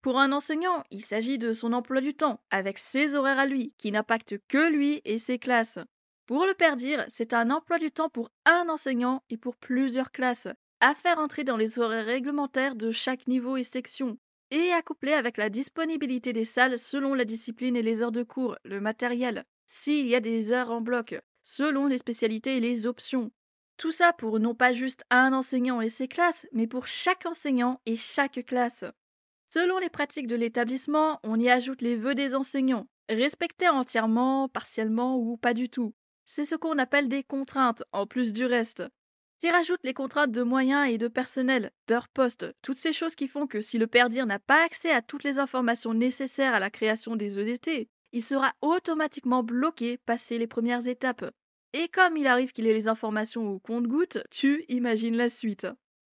Pour 0.00 0.20
un 0.20 0.30
enseignant, 0.30 0.84
il 0.92 1.04
s'agit 1.04 1.38
de 1.38 1.52
son 1.52 1.72
emploi 1.72 2.00
du 2.00 2.14
temps, 2.14 2.40
avec 2.50 2.78
ses 2.78 3.16
horaires 3.16 3.40
à 3.40 3.46
lui, 3.46 3.74
qui 3.78 3.90
n'impactent 3.90 4.38
que 4.46 4.70
lui 4.70 5.00
et 5.04 5.18
ses 5.18 5.40
classes. 5.40 5.80
Pour 6.26 6.46
le 6.46 6.54
père 6.54 6.76
dire, 6.76 7.04
c'est 7.08 7.34
un 7.34 7.50
emploi 7.50 7.78
du 7.78 7.90
temps 7.90 8.08
pour 8.08 8.30
un 8.44 8.68
enseignant 8.68 9.22
et 9.28 9.36
pour 9.36 9.56
plusieurs 9.56 10.12
classes, 10.12 10.48
à 10.80 10.94
faire 10.94 11.18
entrer 11.18 11.44
dans 11.44 11.56
les 11.56 11.78
horaires 11.78 12.06
réglementaires 12.06 12.76
de 12.76 12.90
chaque 12.90 13.26
niveau 13.26 13.56
et 13.56 13.64
section, 13.64 14.18
et 14.50 14.72
à 14.72 14.82
coupler 14.82 15.12
avec 15.12 15.36
la 15.36 15.50
disponibilité 15.50 16.32
des 16.32 16.44
salles 16.44 16.78
selon 16.78 17.14
la 17.14 17.24
discipline 17.24 17.76
et 17.76 17.82
les 17.82 18.02
heures 18.02 18.12
de 18.12 18.22
cours, 18.22 18.56
le 18.64 18.80
matériel, 18.80 19.44
s'il 19.66 20.06
y 20.06 20.14
a 20.14 20.20
des 20.20 20.52
heures 20.52 20.70
en 20.70 20.80
bloc, 20.80 21.16
selon 21.42 21.86
les 21.86 21.98
spécialités 21.98 22.56
et 22.56 22.60
les 22.60 22.86
options. 22.86 23.32
Tout 23.76 23.92
ça 23.92 24.12
pour 24.12 24.38
non 24.38 24.54
pas 24.54 24.72
juste 24.72 25.04
un 25.10 25.32
enseignant 25.32 25.80
et 25.80 25.88
ses 25.88 26.06
classes, 26.06 26.46
mais 26.52 26.66
pour 26.68 26.86
chaque 26.86 27.26
enseignant 27.26 27.80
et 27.84 27.96
chaque 27.96 28.44
classe. 28.46 28.84
Selon 29.46 29.78
les 29.78 29.90
pratiques 29.90 30.28
de 30.28 30.36
l'établissement, 30.36 31.18
on 31.24 31.40
y 31.40 31.50
ajoute 31.50 31.82
les 31.82 31.96
vœux 31.96 32.14
des 32.14 32.34
enseignants, 32.34 32.86
respectés 33.08 33.68
entièrement, 33.68 34.48
partiellement 34.48 35.16
ou 35.16 35.36
pas 35.36 35.52
du 35.52 35.68
tout. 35.68 35.94
C'est 36.24 36.44
ce 36.44 36.54
qu'on 36.54 36.78
appelle 36.78 37.08
des 37.08 37.22
contraintes, 37.22 37.84
en 37.92 38.06
plus 38.06 38.32
du 38.32 38.44
reste. 38.44 38.82
S'y 39.38 39.50
rajoutent 39.50 39.84
les 39.84 39.94
contraintes 39.94 40.30
de 40.30 40.42
moyens 40.42 40.88
et 40.88 40.98
de 40.98 41.08
personnel, 41.08 41.72
d'heures 41.88 42.08
poste, 42.08 42.46
toutes 42.62 42.76
ces 42.76 42.92
choses 42.92 43.16
qui 43.16 43.26
font 43.26 43.46
que 43.46 43.60
si 43.60 43.76
le 43.76 43.88
perdir 43.88 44.24
n'a 44.24 44.38
pas 44.38 44.62
accès 44.64 44.92
à 44.92 45.02
toutes 45.02 45.24
les 45.24 45.40
informations 45.40 45.94
nécessaires 45.94 46.54
à 46.54 46.60
la 46.60 46.70
création 46.70 47.16
des 47.16 47.40
EDT, 47.40 47.88
il 48.12 48.22
sera 48.22 48.54
automatiquement 48.60 49.42
bloqué 49.42 49.98
passé 49.98 50.38
les 50.38 50.46
premières 50.46 50.86
étapes. 50.86 51.24
Et 51.72 51.88
comme 51.88 52.16
il 52.16 52.26
arrive 52.26 52.52
qu'il 52.52 52.66
ait 52.66 52.72
les 52.72 52.88
informations 52.88 53.48
au 53.48 53.58
compte-gouttes, 53.58 54.18
tu 54.30 54.64
imagines 54.68 55.16
la 55.16 55.28
suite. 55.28 55.66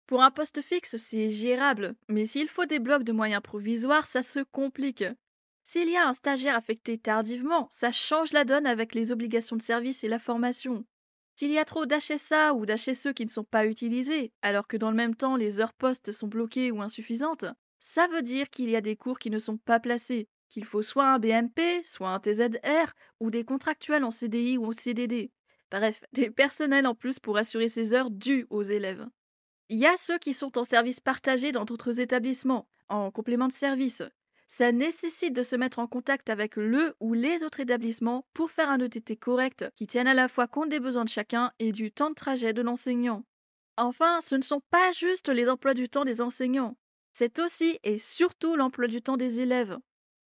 Pour 0.06 0.24
un 0.24 0.32
poste 0.32 0.62
fixe, 0.62 0.96
c'est 0.96 1.30
gérable, 1.30 1.96
mais 2.08 2.26
s'il 2.26 2.48
faut 2.48 2.66
des 2.66 2.80
blocs 2.80 3.04
de 3.04 3.12
moyens 3.12 3.42
provisoires, 3.42 4.08
ça 4.08 4.22
se 4.22 4.40
complique. 4.40 5.04
S'il 5.70 5.90
y 5.90 5.98
a 5.98 6.08
un 6.08 6.14
stagiaire 6.14 6.56
affecté 6.56 6.98
tardivement, 6.98 7.68
ça 7.72 7.92
change 7.92 8.32
la 8.32 8.46
donne 8.46 8.66
avec 8.66 8.96
les 8.96 9.12
obligations 9.12 9.58
de 9.58 9.62
service 9.62 10.02
et 10.06 10.08
la 10.08 10.18
formation. 10.18 10.86
S'il 11.36 11.52
y 11.52 11.58
a 11.58 11.66
trop 11.66 11.86
d'HSA 11.86 12.54
ou 12.54 12.66
d'HSE 12.66 13.12
qui 13.14 13.26
ne 13.26 13.30
sont 13.30 13.44
pas 13.44 13.66
utilisés, 13.66 14.32
alors 14.42 14.70
que 14.70 14.78
dans 14.78 14.90
le 14.90 14.96
même 14.96 15.14
temps 15.14 15.36
les 15.36 15.60
heures 15.60 15.74
postes 15.74 16.14
sont 16.14 16.30
bloquées 16.30 16.72
ou 16.72 16.82
insuffisantes, 16.82 17.44
ça 17.82 18.08
veut 18.08 18.22
dire 18.22 18.50
qu'il 18.50 18.70
y 18.70 18.78
a 18.78 18.82
des 18.82 18.96
cours 18.96 19.20
qui 19.20 19.30
ne 19.30 19.40
sont 19.40 19.58
pas 19.58 19.82
placés, 19.82 20.30
qu'il 20.48 20.64
faut 20.64 20.82
soit 20.82 21.10
un 21.12 21.20
BMP, 21.20 21.84
soit 21.84 22.12
un 22.12 22.22
TZR, 22.22 22.94
ou 23.20 23.30
des 23.30 23.44
contractuels 23.44 24.06
en 24.06 24.12
CDI 24.12 24.58
ou 24.58 24.68
en 24.68 24.72
CDD. 24.72 25.34
Bref, 25.70 26.02
des 26.14 26.30
personnels 26.30 26.88
en 26.88 26.96
plus 26.96 27.20
pour 27.20 27.36
assurer 27.36 27.68
ces 27.68 27.94
heures 27.94 28.10
dues 28.10 28.48
aux 28.50 28.64
élèves. 28.64 29.06
Il 29.68 29.80
y 29.80 29.86
a 29.86 29.98
ceux 29.98 30.18
qui 30.18 30.34
sont 30.34 30.58
en 30.58 30.64
service 30.64 31.02
partagé 31.02 31.52
dans 31.52 31.66
d'autres 31.66 32.00
établissements, 32.00 32.70
en 32.88 33.12
complément 33.12 33.50
de 33.50 33.52
service, 33.52 34.02
ça 34.48 34.72
nécessite 34.72 35.34
de 35.34 35.44
se 35.44 35.56
mettre 35.56 35.80
en 35.80 35.88
contact 35.88 36.30
avec 36.30 36.56
le 36.56 36.96
ou 37.00 37.14
les 37.14 37.44
autres 37.44 37.60
établissements 37.60 38.26
pour 38.34 38.50
faire 38.50 38.70
un 38.70 38.80
ETT 38.80 39.20
correct 39.20 39.66
qui 39.76 39.88
tienne 39.88 40.08
à 40.08 40.14
la 40.14 40.30
fois 40.30 40.48
compte 40.48 40.70
des 40.70 40.80
besoins 40.80 41.04
de 41.04 41.10
chacun 41.10 41.52
et 41.60 41.72
du 41.72 41.92
temps 41.92 42.10
de 42.10 42.16
trajet 42.16 42.54
de 42.54 42.62
l'enseignant. 42.62 43.24
Enfin, 43.76 44.22
ce 44.22 44.36
ne 44.36 44.42
sont 44.42 44.62
pas 44.72 44.92
juste 44.94 45.30
les 45.30 45.50
emplois 45.50 45.74
du 45.74 45.90
temps 45.90 46.06
des 46.06 46.22
enseignants, 46.22 46.78
c'est 47.12 47.40
aussi 47.40 47.78
et 47.84 47.98
surtout 47.98 48.56
l'emploi 48.56 48.88
du 48.88 49.02
temps 49.02 49.18
des 49.18 49.42
élèves. 49.42 49.78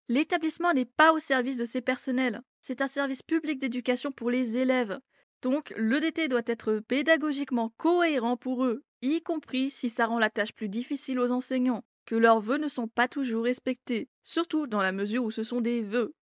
L'établissement 0.08 0.72
n'est 0.72 0.84
pas 0.84 1.12
au 1.12 1.18
service 1.18 1.56
de 1.56 1.64
ses 1.64 1.80
personnels, 1.80 2.42
c'est 2.60 2.80
un 2.80 2.86
service 2.86 3.22
public 3.22 3.58
d'éducation 3.58 4.12
pour 4.12 4.30
les 4.30 4.56
élèves. 4.56 4.98
Donc 5.42 5.74
l'EDT 5.76 6.28
doit 6.28 6.42
être 6.46 6.78
pédagogiquement 6.86 7.70
cohérent 7.76 8.36
pour 8.36 8.64
eux, 8.64 8.84
y 9.02 9.20
compris 9.20 9.70
si 9.70 9.88
ça 9.88 10.06
rend 10.06 10.20
la 10.20 10.30
tâche 10.30 10.52
plus 10.52 10.68
difficile 10.68 11.18
aux 11.18 11.32
enseignants 11.32 11.82
que 12.04 12.14
leurs 12.14 12.40
vœux 12.40 12.58
ne 12.58 12.68
sont 12.68 12.88
pas 12.88 13.08
toujours 13.08 13.44
respectés, 13.44 14.08
surtout 14.22 14.66
dans 14.66 14.82
la 14.82 14.92
mesure 14.92 15.24
où 15.24 15.30
ce 15.30 15.44
sont 15.44 15.60
des 15.60 15.82
vœux. 15.82 16.14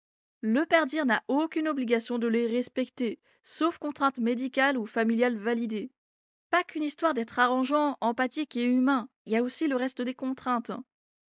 Le 0.43 0.64
perdir 0.64 1.07
n'a 1.07 1.23
aucune 1.29 1.69
obligation 1.69 2.19
de 2.19 2.27
les 2.27 2.47
respecter, 2.47 3.19
sauf 3.43 3.79
contrainte 3.79 4.19
médicale 4.19 4.79
ou 4.79 4.87
familiale 4.87 5.37
validée. 5.37 5.90
Pas 6.51 6.64
qu'une 6.64 6.83
histoire 6.83 7.14
d'être 7.14 7.38
arrangeant, 7.38 7.97
empathique 8.01 8.57
et 8.57 8.64
humain, 8.64 9.09
il 9.27 9.33
y 9.33 9.37
a 9.37 9.43
aussi 9.43 9.69
le 9.69 9.77
reste 9.77 10.03
des 10.03 10.14
contraintes. 10.14 10.73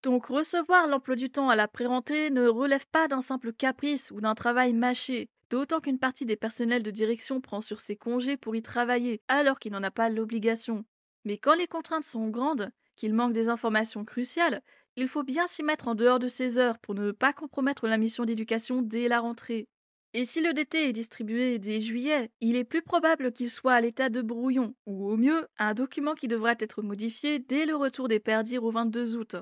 Donc 0.04 0.26
recevoir 0.26 0.88
l'emploi 0.88 1.16
du 1.16 1.30
temps 1.30 1.50
à 1.50 1.56
la 1.56 1.68
pré-rentrée 1.68 2.32
ne 2.32 2.48
relève 2.48 2.88
pas 2.88 3.08
d'un 3.08 3.22
simple 3.22 3.54
caprice 3.54 4.10
ou 4.12 4.20
d'un 4.20 4.34
travail 4.34 4.74
mâché, 4.74 5.30
d'autant 5.52 5.80
qu'une 5.80 6.00
partie 6.00 6.26
des 6.26 6.36
personnels 6.36 6.82
de 6.82 6.90
direction 6.90 7.40
prend 7.40 7.62
sur 7.62 7.82
ses 7.82 7.96
congés 7.96 8.38
pour 8.38 8.56
y 8.56 8.64
travailler 8.64 9.22
alors 9.28 9.60
qu'il 9.60 9.74
n'en 9.74 9.84
a 9.84 9.92
pas 9.92 10.10
l'obligation. 10.10 10.86
Mais 11.24 11.38
quand 11.38 11.54
les 11.54 11.68
contraintes 11.68 12.04
sont 12.04 12.30
grandes, 12.30 12.72
qu'il 13.02 13.16
manque 13.16 13.34
des 13.34 13.50
informations 13.50 14.06
cruciales, 14.06 14.62
il 14.96 15.08
faut 15.08 15.24
bien 15.24 15.48
s'y 15.48 15.64
mettre 15.64 15.88
en 15.88 15.96
dehors 15.96 16.20
de 16.20 16.28
ses 16.28 16.60
heures 16.60 16.78
pour 16.78 16.94
ne 16.94 17.12
pas 17.12 17.34
compromettre 17.34 17.88
la 17.88 17.98
mission 17.98 18.26
d'éducation 18.26 18.84
dès 18.84 19.08
la 19.08 19.20
rentrée. 19.20 19.68
Et 20.14 20.24
si 20.24 20.40
le 20.40 20.54
DT 20.54 20.88
est 20.88 20.94
distribué 20.94 21.58
dès 21.58 21.82
juillet, 21.82 22.30
il 22.42 22.56
est 22.56 22.64
plus 22.64 22.84
probable 22.84 23.32
qu'il 23.32 23.50
soit 23.50 23.74
à 23.74 23.82
l'état 23.82 24.10
de 24.10 24.22
brouillon, 24.22 24.76
ou 24.86 25.10
au 25.10 25.18
mieux, 25.18 25.48
un 25.58 25.74
document 25.74 26.14
qui 26.14 26.28
devrait 26.28 26.58
être 26.60 26.84
modifié 26.84 27.40
dès 27.40 27.66
le 27.66 27.76
retour 27.76 28.08
des 28.08 28.20
perdirs 28.20 28.64
au 28.64 28.70
22 28.70 29.16
août. 29.16 29.36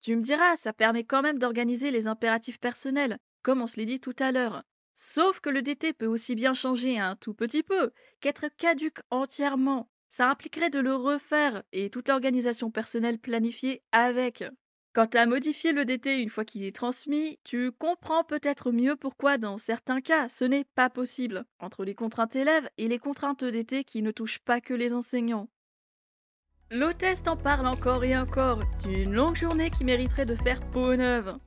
Tu 0.00 0.14
me 0.14 0.22
diras, 0.22 0.54
ça 0.54 0.72
permet 0.72 1.02
quand 1.02 1.22
même 1.22 1.40
d'organiser 1.40 1.90
les 1.90 2.06
impératifs 2.06 2.60
personnels, 2.60 3.18
comme 3.42 3.62
on 3.62 3.66
se 3.66 3.78
l'est 3.78 3.84
dit 3.84 3.98
tout 3.98 4.14
à 4.20 4.30
l'heure. 4.30 4.62
Sauf 4.94 5.40
que 5.40 5.50
le 5.50 5.62
DT 5.62 5.92
peut 5.92 6.06
aussi 6.06 6.36
bien 6.36 6.54
changer 6.54 7.00
un 7.00 7.16
tout 7.16 7.34
petit 7.34 7.64
peu 7.64 7.90
qu'être 8.20 8.46
caduque 8.56 9.00
entièrement. 9.10 9.88
Ça 10.12 10.28
impliquerait 10.28 10.68
de 10.68 10.78
le 10.78 10.94
refaire 10.94 11.62
et 11.72 11.88
toute 11.88 12.08
l'organisation 12.08 12.70
personnelle 12.70 13.18
planifiée 13.18 13.82
avec. 13.92 14.44
Quant 14.92 15.06
à 15.06 15.24
modifier 15.24 15.72
le 15.72 15.86
DT 15.86 16.18
une 16.18 16.28
fois 16.28 16.44
qu'il 16.44 16.64
est 16.64 16.76
transmis, 16.76 17.38
tu 17.44 17.72
comprends 17.72 18.22
peut-être 18.22 18.72
mieux 18.72 18.94
pourquoi 18.94 19.38
dans 19.38 19.56
certains 19.56 20.02
cas 20.02 20.28
ce 20.28 20.44
n'est 20.44 20.66
pas 20.74 20.90
possible, 20.90 21.46
entre 21.60 21.86
les 21.86 21.94
contraintes 21.94 22.36
élèves 22.36 22.68
et 22.76 22.88
les 22.88 22.98
contraintes 22.98 23.42
DT 23.42 23.84
qui 23.84 24.02
ne 24.02 24.10
touchent 24.10 24.40
pas 24.40 24.60
que 24.60 24.74
les 24.74 24.92
enseignants. 24.92 25.48
L'hôtesse 26.70 27.22
t'en 27.22 27.38
parle 27.38 27.66
encore 27.66 28.04
et 28.04 28.14
encore, 28.14 28.60
d'une 28.84 29.14
longue 29.14 29.36
journée 29.36 29.70
qui 29.70 29.84
mériterait 29.84 30.26
de 30.26 30.36
faire 30.36 30.60
peau 30.72 30.94
neuve. 30.94 31.38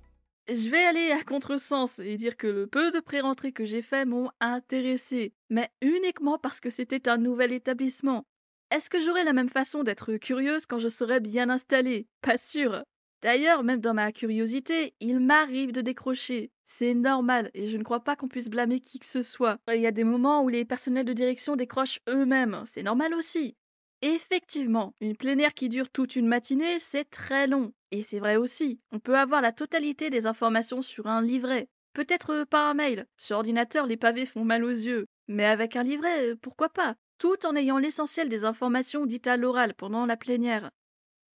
Je 0.47 0.69
vais 0.71 0.83
aller 0.85 1.11
à 1.11 1.23
contresens 1.23 1.99
et 1.99 2.15
dire 2.15 2.35
que 2.35 2.47
le 2.47 2.65
peu 2.65 2.89
de 2.89 2.99
pré-rentrées 2.99 3.53
que 3.53 3.65
j'ai 3.65 3.83
fait 3.83 4.05
m'ont 4.05 4.31
intéressé, 4.39 5.35
mais 5.51 5.69
uniquement 5.83 6.39
parce 6.39 6.59
que 6.59 6.71
c'était 6.71 7.07
un 7.07 7.17
nouvel 7.17 7.53
établissement, 7.53 8.25
est-ce 8.71 8.89
que 8.89 8.99
j'aurai 8.99 9.23
la 9.23 9.33
même 9.33 9.49
façon 9.49 9.83
d'être 9.83 10.17
curieuse 10.17 10.65
quand 10.65 10.79
je 10.79 10.87
serai 10.87 11.19
bien 11.19 11.49
installée? 11.49 12.07
Pas 12.21 12.37
sûr. 12.37 12.83
D'ailleurs, 13.21 13.63
même 13.63 13.79
dans 13.81 13.93
ma 13.93 14.11
curiosité, 14.11 14.93
il 14.99 15.19
m'arrive 15.19 15.71
de 15.71 15.81
décrocher. 15.81 16.51
C'est 16.63 16.93
normal 16.93 17.49
et 17.53 17.67
je 17.67 17.77
ne 17.77 17.83
crois 17.83 18.03
pas 18.03 18.15
qu'on 18.15 18.27
puisse 18.27 18.49
blâmer 18.49 18.79
qui 18.79 18.99
que 18.99 19.05
ce 19.05 19.21
soit. 19.21 19.57
Il 19.73 19.81
y 19.81 19.87
a 19.87 19.91
des 19.91 20.03
moments 20.03 20.43
où 20.43 20.49
les 20.49 20.65
personnels 20.65 21.05
de 21.05 21.13
direction 21.13 21.55
décrochent 21.55 22.01
eux-mêmes. 22.07 22.63
C'est 22.65 22.83
normal 22.83 23.13
aussi. 23.13 23.55
Effectivement, 24.01 24.93
une 24.99 25.15
plénière 25.15 25.53
qui 25.53 25.69
dure 25.69 25.89
toute 25.89 26.15
une 26.15 26.27
matinée, 26.27 26.77
c'est 26.79 27.05
très 27.05 27.47
long. 27.47 27.73
Et 27.91 28.03
c'est 28.03 28.19
vrai 28.19 28.35
aussi, 28.35 28.79
on 28.91 28.99
peut 28.99 29.17
avoir 29.17 29.41
la 29.41 29.53
totalité 29.53 30.09
des 30.09 30.27
informations 30.27 30.81
sur 30.81 31.07
un 31.07 31.21
livret. 31.21 31.69
Peut-être 31.93 32.43
par 32.43 32.67
un 32.67 32.73
mail. 32.73 33.07
Sur 33.17 33.37
ordinateur, 33.37 33.87
les 33.87 33.97
pavés 33.97 34.25
font 34.25 34.43
mal 34.43 34.63
aux 34.63 34.69
yeux. 34.69 35.07
Mais 35.27 35.45
avec 35.45 35.75
un 35.75 35.83
livret, 35.83 36.35
pourquoi 36.41 36.69
pas? 36.69 36.95
Tout 37.25 37.47
en 37.47 37.55
ayant 37.55 37.79
l'essentiel 37.79 38.29
des 38.29 38.43
informations 38.43 39.07
dites 39.07 39.25
à 39.25 39.35
l'oral 39.35 39.73
pendant 39.73 40.05
la 40.05 40.15
plénière. 40.15 40.69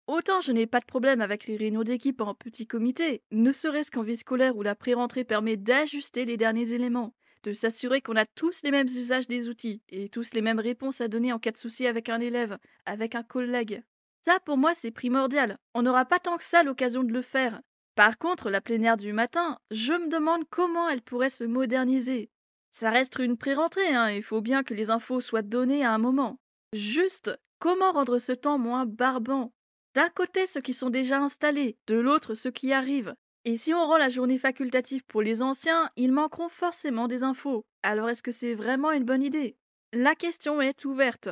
Autant 0.07 0.43
je 0.43 0.53
n'ai 0.53 0.67
pas 0.67 0.81
de 0.81 0.85
problème 0.85 1.23
avec 1.23 1.47
les 1.47 1.57
réunions 1.57 1.83
d'équipe 1.83 2.21
en 2.21 2.35
petit 2.35 2.67
comité, 2.67 3.23
ne 3.31 3.53
serait-ce 3.53 3.91
qu'en 3.91 4.03
vie 4.03 4.19
scolaire 4.19 4.55
où 4.59 4.63
la 4.63 4.75
pré-rentrée 4.75 5.25
permet 5.25 5.57
d'ajuster 5.57 6.27
les 6.27 6.37
derniers 6.37 6.75
éléments, 6.75 7.15
de 7.43 7.55
s'assurer 7.55 8.03
qu'on 8.03 8.17
a 8.17 8.27
tous 8.27 8.61
les 8.65 8.71
mêmes 8.71 8.87
usages 8.87 9.29
des 9.29 9.49
outils 9.49 9.81
et 9.89 10.11
tous 10.11 10.35
les 10.35 10.43
mêmes 10.43 10.59
réponses 10.59 11.01
à 11.01 11.09
donner 11.09 11.33
en 11.33 11.39
cas 11.39 11.53
de 11.53 11.57
souci 11.57 11.87
avec 11.87 12.11
un 12.11 12.21
élève, 12.21 12.59
avec 12.85 13.15
un 13.15 13.23
collègue. 13.23 13.83
Ça, 14.21 14.41
pour 14.41 14.59
moi, 14.59 14.75
c'est 14.75 14.91
primordial. 14.91 15.57
On 15.73 15.81
n'aura 15.81 16.05
pas 16.05 16.19
tant 16.19 16.37
que 16.37 16.45
ça 16.45 16.65
l'occasion 16.65 17.03
de 17.03 17.15
le 17.15 17.23
faire. 17.23 17.63
Par 17.95 18.19
contre, 18.19 18.51
la 18.51 18.61
plénière 18.61 18.99
du 18.99 19.15
matin, 19.15 19.59
je 19.71 19.95
me 19.95 20.11
demande 20.11 20.45
comment 20.51 20.87
elle 20.91 21.01
pourrait 21.01 21.31
se 21.31 21.45
moderniser. 21.45 22.29
Ça 22.79 22.91
reste 22.91 23.19
une 23.19 23.37
pré-rentrée, 23.37 23.93
hein, 23.93 24.09
il 24.13 24.23
faut 24.23 24.41
bien 24.41 24.63
que 24.63 24.73
les 24.73 24.89
infos 24.89 25.21
soient 25.21 25.43
données 25.43 25.85
à 25.85 25.93
un 25.93 25.99
moment. 25.99 26.39
Juste, 26.73 27.37
comment 27.59 27.91
rendre 27.91 28.19
ce 28.19 28.31
temps 28.31 28.57
moins 28.57 28.87
barbant? 28.87 29.53
D'un 29.97 30.09
côté 30.11 30.47
ceux 30.47 30.61
qui 30.61 30.75
sont 30.75 30.89
déjà 30.89 31.19
installés, 31.19 31.77
de 31.89 31.97
l'autre 31.97 32.35
ceux 32.35 32.53
qui 32.53 32.73
arrivent. 32.73 33.17
Et 33.45 33.57
si 33.57 33.75
on 33.75 33.85
rend 33.85 33.97
la 33.97 34.09
journée 34.09 34.39
facultative 34.39 35.05
pour 35.07 35.23
les 35.23 35.43
anciens, 35.43 35.91
ils 35.97 36.13
manqueront 36.13 36.49
forcément 36.49 37.09
des 37.09 37.25
infos. 37.25 37.67
Alors 37.83 38.11
est-ce 38.11 38.23
que 38.23 38.31
c'est 38.31 38.55
vraiment 38.55 38.93
une 38.93 39.05
bonne 39.05 39.25
idée? 39.25 39.57
La 39.93 40.15
question 40.15 40.61
est 40.61 40.85
ouverte. 40.85 41.31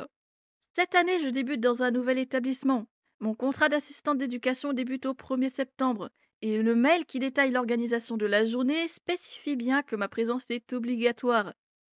Cette 0.73 0.95
année, 0.95 1.21
je 1.21 1.29
débute 1.29 1.61
dans 1.61 1.81
un 1.81 1.91
nouvel 1.91 2.17
établissement. 2.17 2.87
Mon 3.21 3.35
contrat 3.35 3.69
d'assistante 3.69 4.17
d'éducation 4.17 4.73
débute 4.73 5.05
au 5.05 5.13
1er 5.13 5.47
septembre 5.47 6.09
et 6.41 6.61
le 6.61 6.75
mail 6.75 7.05
qui 7.05 7.19
détaille 7.19 7.51
l'organisation 7.51 8.17
de 8.17 8.25
la 8.25 8.45
journée 8.45 8.87
spécifie 8.87 9.55
bien 9.55 9.83
que 9.83 9.95
ma 9.95 10.07
présence 10.07 10.49
est 10.51 10.73
obligatoire. 10.73 11.53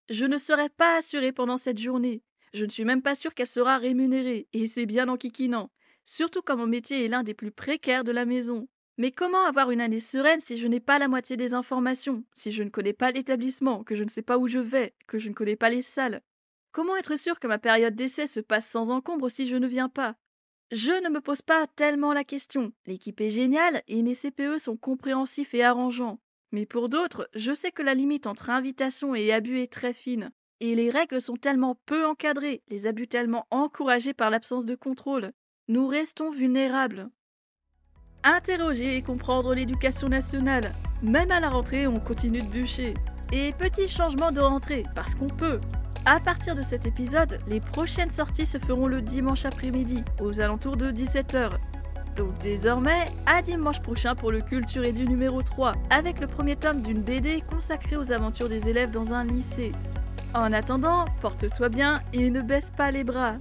Je 0.10 0.26
ne 0.26 0.38
serai 0.38 0.70
pas 0.70 0.98
assurée 0.98 1.32
pendant 1.32 1.58
cette 1.58 1.78
journée. 1.78 2.22
Je 2.54 2.66
ne 2.66 2.70
suis 2.70 2.86
même 2.86 3.02
pas 3.02 3.16
sûre 3.16 3.34
qu'elle 3.34 3.48
sera 3.48 3.78
rémunérée, 3.78 4.48
et 4.54 4.68
c'est 4.68 4.86
bien 4.86 5.08
enquiquinant, 5.10 5.72
surtout 6.04 6.42
quand 6.42 6.58
mon 6.58 6.68
métier 6.68 7.06
est 7.06 7.08
l'un 7.08 7.24
des 7.24 7.34
plus 7.34 7.52
précaires 7.52 8.04
de 8.04 8.12
la 8.12 8.26
maison. 8.26 8.68
Mais 8.98 9.12
comment 9.12 9.46
avoir 9.46 9.72
une 9.72 9.82
année 9.82 10.00
sereine 10.00 10.42
si 10.42 10.58
je 10.58 10.68
n'ai 10.68 10.80
pas 10.82 11.00
la 11.00 11.08
moitié 11.08 11.38
des 11.38 11.54
informations, 11.54 12.24
si 12.34 12.52
je 12.52 12.64
ne 12.64 12.70
connais 12.70 12.94
pas 12.94 13.12
l'établissement, 13.12 13.84
que 13.84 13.96
je 13.96 14.04
ne 14.04 14.10
sais 14.10 14.22
pas 14.22 14.38
où 14.38 14.48
je 14.48 14.60
vais, 14.60 14.94
que 15.08 15.18
je 15.18 15.30
ne 15.30 15.34
connais 15.34 15.56
pas 15.56 15.70
les 15.70 15.82
salles? 15.82 16.22
Comment 16.72 16.98
être 16.98 17.16
sûr 17.18 17.40
que 17.40 17.48
ma 17.48 17.58
période 17.60 17.96
d'essai 17.96 18.28
se 18.28 18.40
passe 18.42 18.70
sans 18.70 18.90
encombre 18.90 19.30
si 19.30 19.48
je 19.48 19.56
ne 19.56 19.68
viens 19.68 19.90
pas? 19.90 20.16
Je 20.72 20.92
ne 21.04 21.10
me 21.10 21.20
pose 21.20 21.42
pas 21.42 21.68
tellement 21.68 22.14
la 22.14 22.24
question. 22.24 22.72
L'équipe 22.86 23.20
est 23.20 23.30
géniale 23.30 23.84
et 23.90 24.02
mes 24.02 24.16
CPE 24.16 24.58
sont 24.58 24.78
compréhensifs 24.78 25.54
et 25.54 25.64
arrangeants. 25.64 26.20
Mais 26.54 26.66
pour 26.66 26.88
d'autres, 26.88 27.30
je 27.36 27.54
sais 27.54 27.72
que 27.72 27.82
la 27.82 27.94
limite 27.94 28.26
entre 28.26 28.50
invitation 28.50 29.14
et 29.14 29.34
abus 29.34 29.60
est 29.60 29.72
très 29.72 29.94
fine. 29.94 30.32
Et 30.62 30.76
les 30.76 30.90
règles 30.90 31.20
sont 31.20 31.36
tellement 31.36 31.76
peu 31.86 32.06
encadrées, 32.06 32.62
les 32.70 32.88
abus 32.88 33.08
tellement 33.08 33.48
encouragés 33.52 34.14
par 34.14 34.30
l'absence 34.30 34.66
de 34.66 34.76
contrôle. 34.76 35.34
Nous 35.68 35.88
restons 35.88 36.32
vulnérables. 36.32 37.10
Interroger 38.24 38.96
et 38.96 39.02
comprendre 39.02 39.54
l'éducation 39.54 40.08
nationale. 40.08 40.74
Même 41.02 41.32
à 41.32 41.40
la 41.40 41.50
rentrée, 41.50 41.88
on 41.88 42.00
continue 42.00 42.42
de 42.42 42.48
bûcher. 42.48 42.94
Et 43.34 43.52
petit 43.54 43.88
changement 43.88 44.32
de 44.32 44.40
rentrée, 44.40 44.84
parce 44.94 45.16
qu'on 45.16 45.30
peut. 45.30 45.58
À 46.06 46.20
partir 46.20 46.56
de 46.56 46.64
cet 46.64 46.88
épisode, 46.88 47.40
les 47.48 47.60
prochaines 47.60 48.10
sorties 48.10 48.48
se 48.48 48.58
feront 48.58 48.88
le 48.88 49.04
dimanche 49.04 49.46
après-midi, 49.46 50.04
aux 50.20 50.40
alentours 50.40 50.76
de 50.76 50.92
17h. 50.92 51.52
Donc 52.18 52.36
désormais, 52.40 53.06
à 53.28 53.44
dimanche 53.44 53.80
prochain 53.82 54.16
pour 54.16 54.32
le 54.32 54.42
Culture 54.42 54.84
et 54.84 54.94
du 54.94 55.06
numéro 55.06 55.44
3, 55.44 55.74
avec 55.92 56.20
le 56.20 56.26
premier 56.26 56.56
tome 56.56 56.82
d'une 56.82 57.04
BD 57.04 57.44
consacrée 57.48 57.98
aux 57.98 58.12
aventures 58.12 58.50
des 58.50 58.68
élèves 58.68 58.90
dans 58.90 59.14
un 59.14 59.26
lycée. 59.26 59.72
En 60.34 60.52
attendant, 60.54 61.06
porte-toi 61.22 61.70
bien 61.70 62.02
et 62.14 62.32
ne 62.32 62.42
baisse 62.42 62.72
pas 62.76 62.90
les 62.90 63.04
bras. 63.04 63.36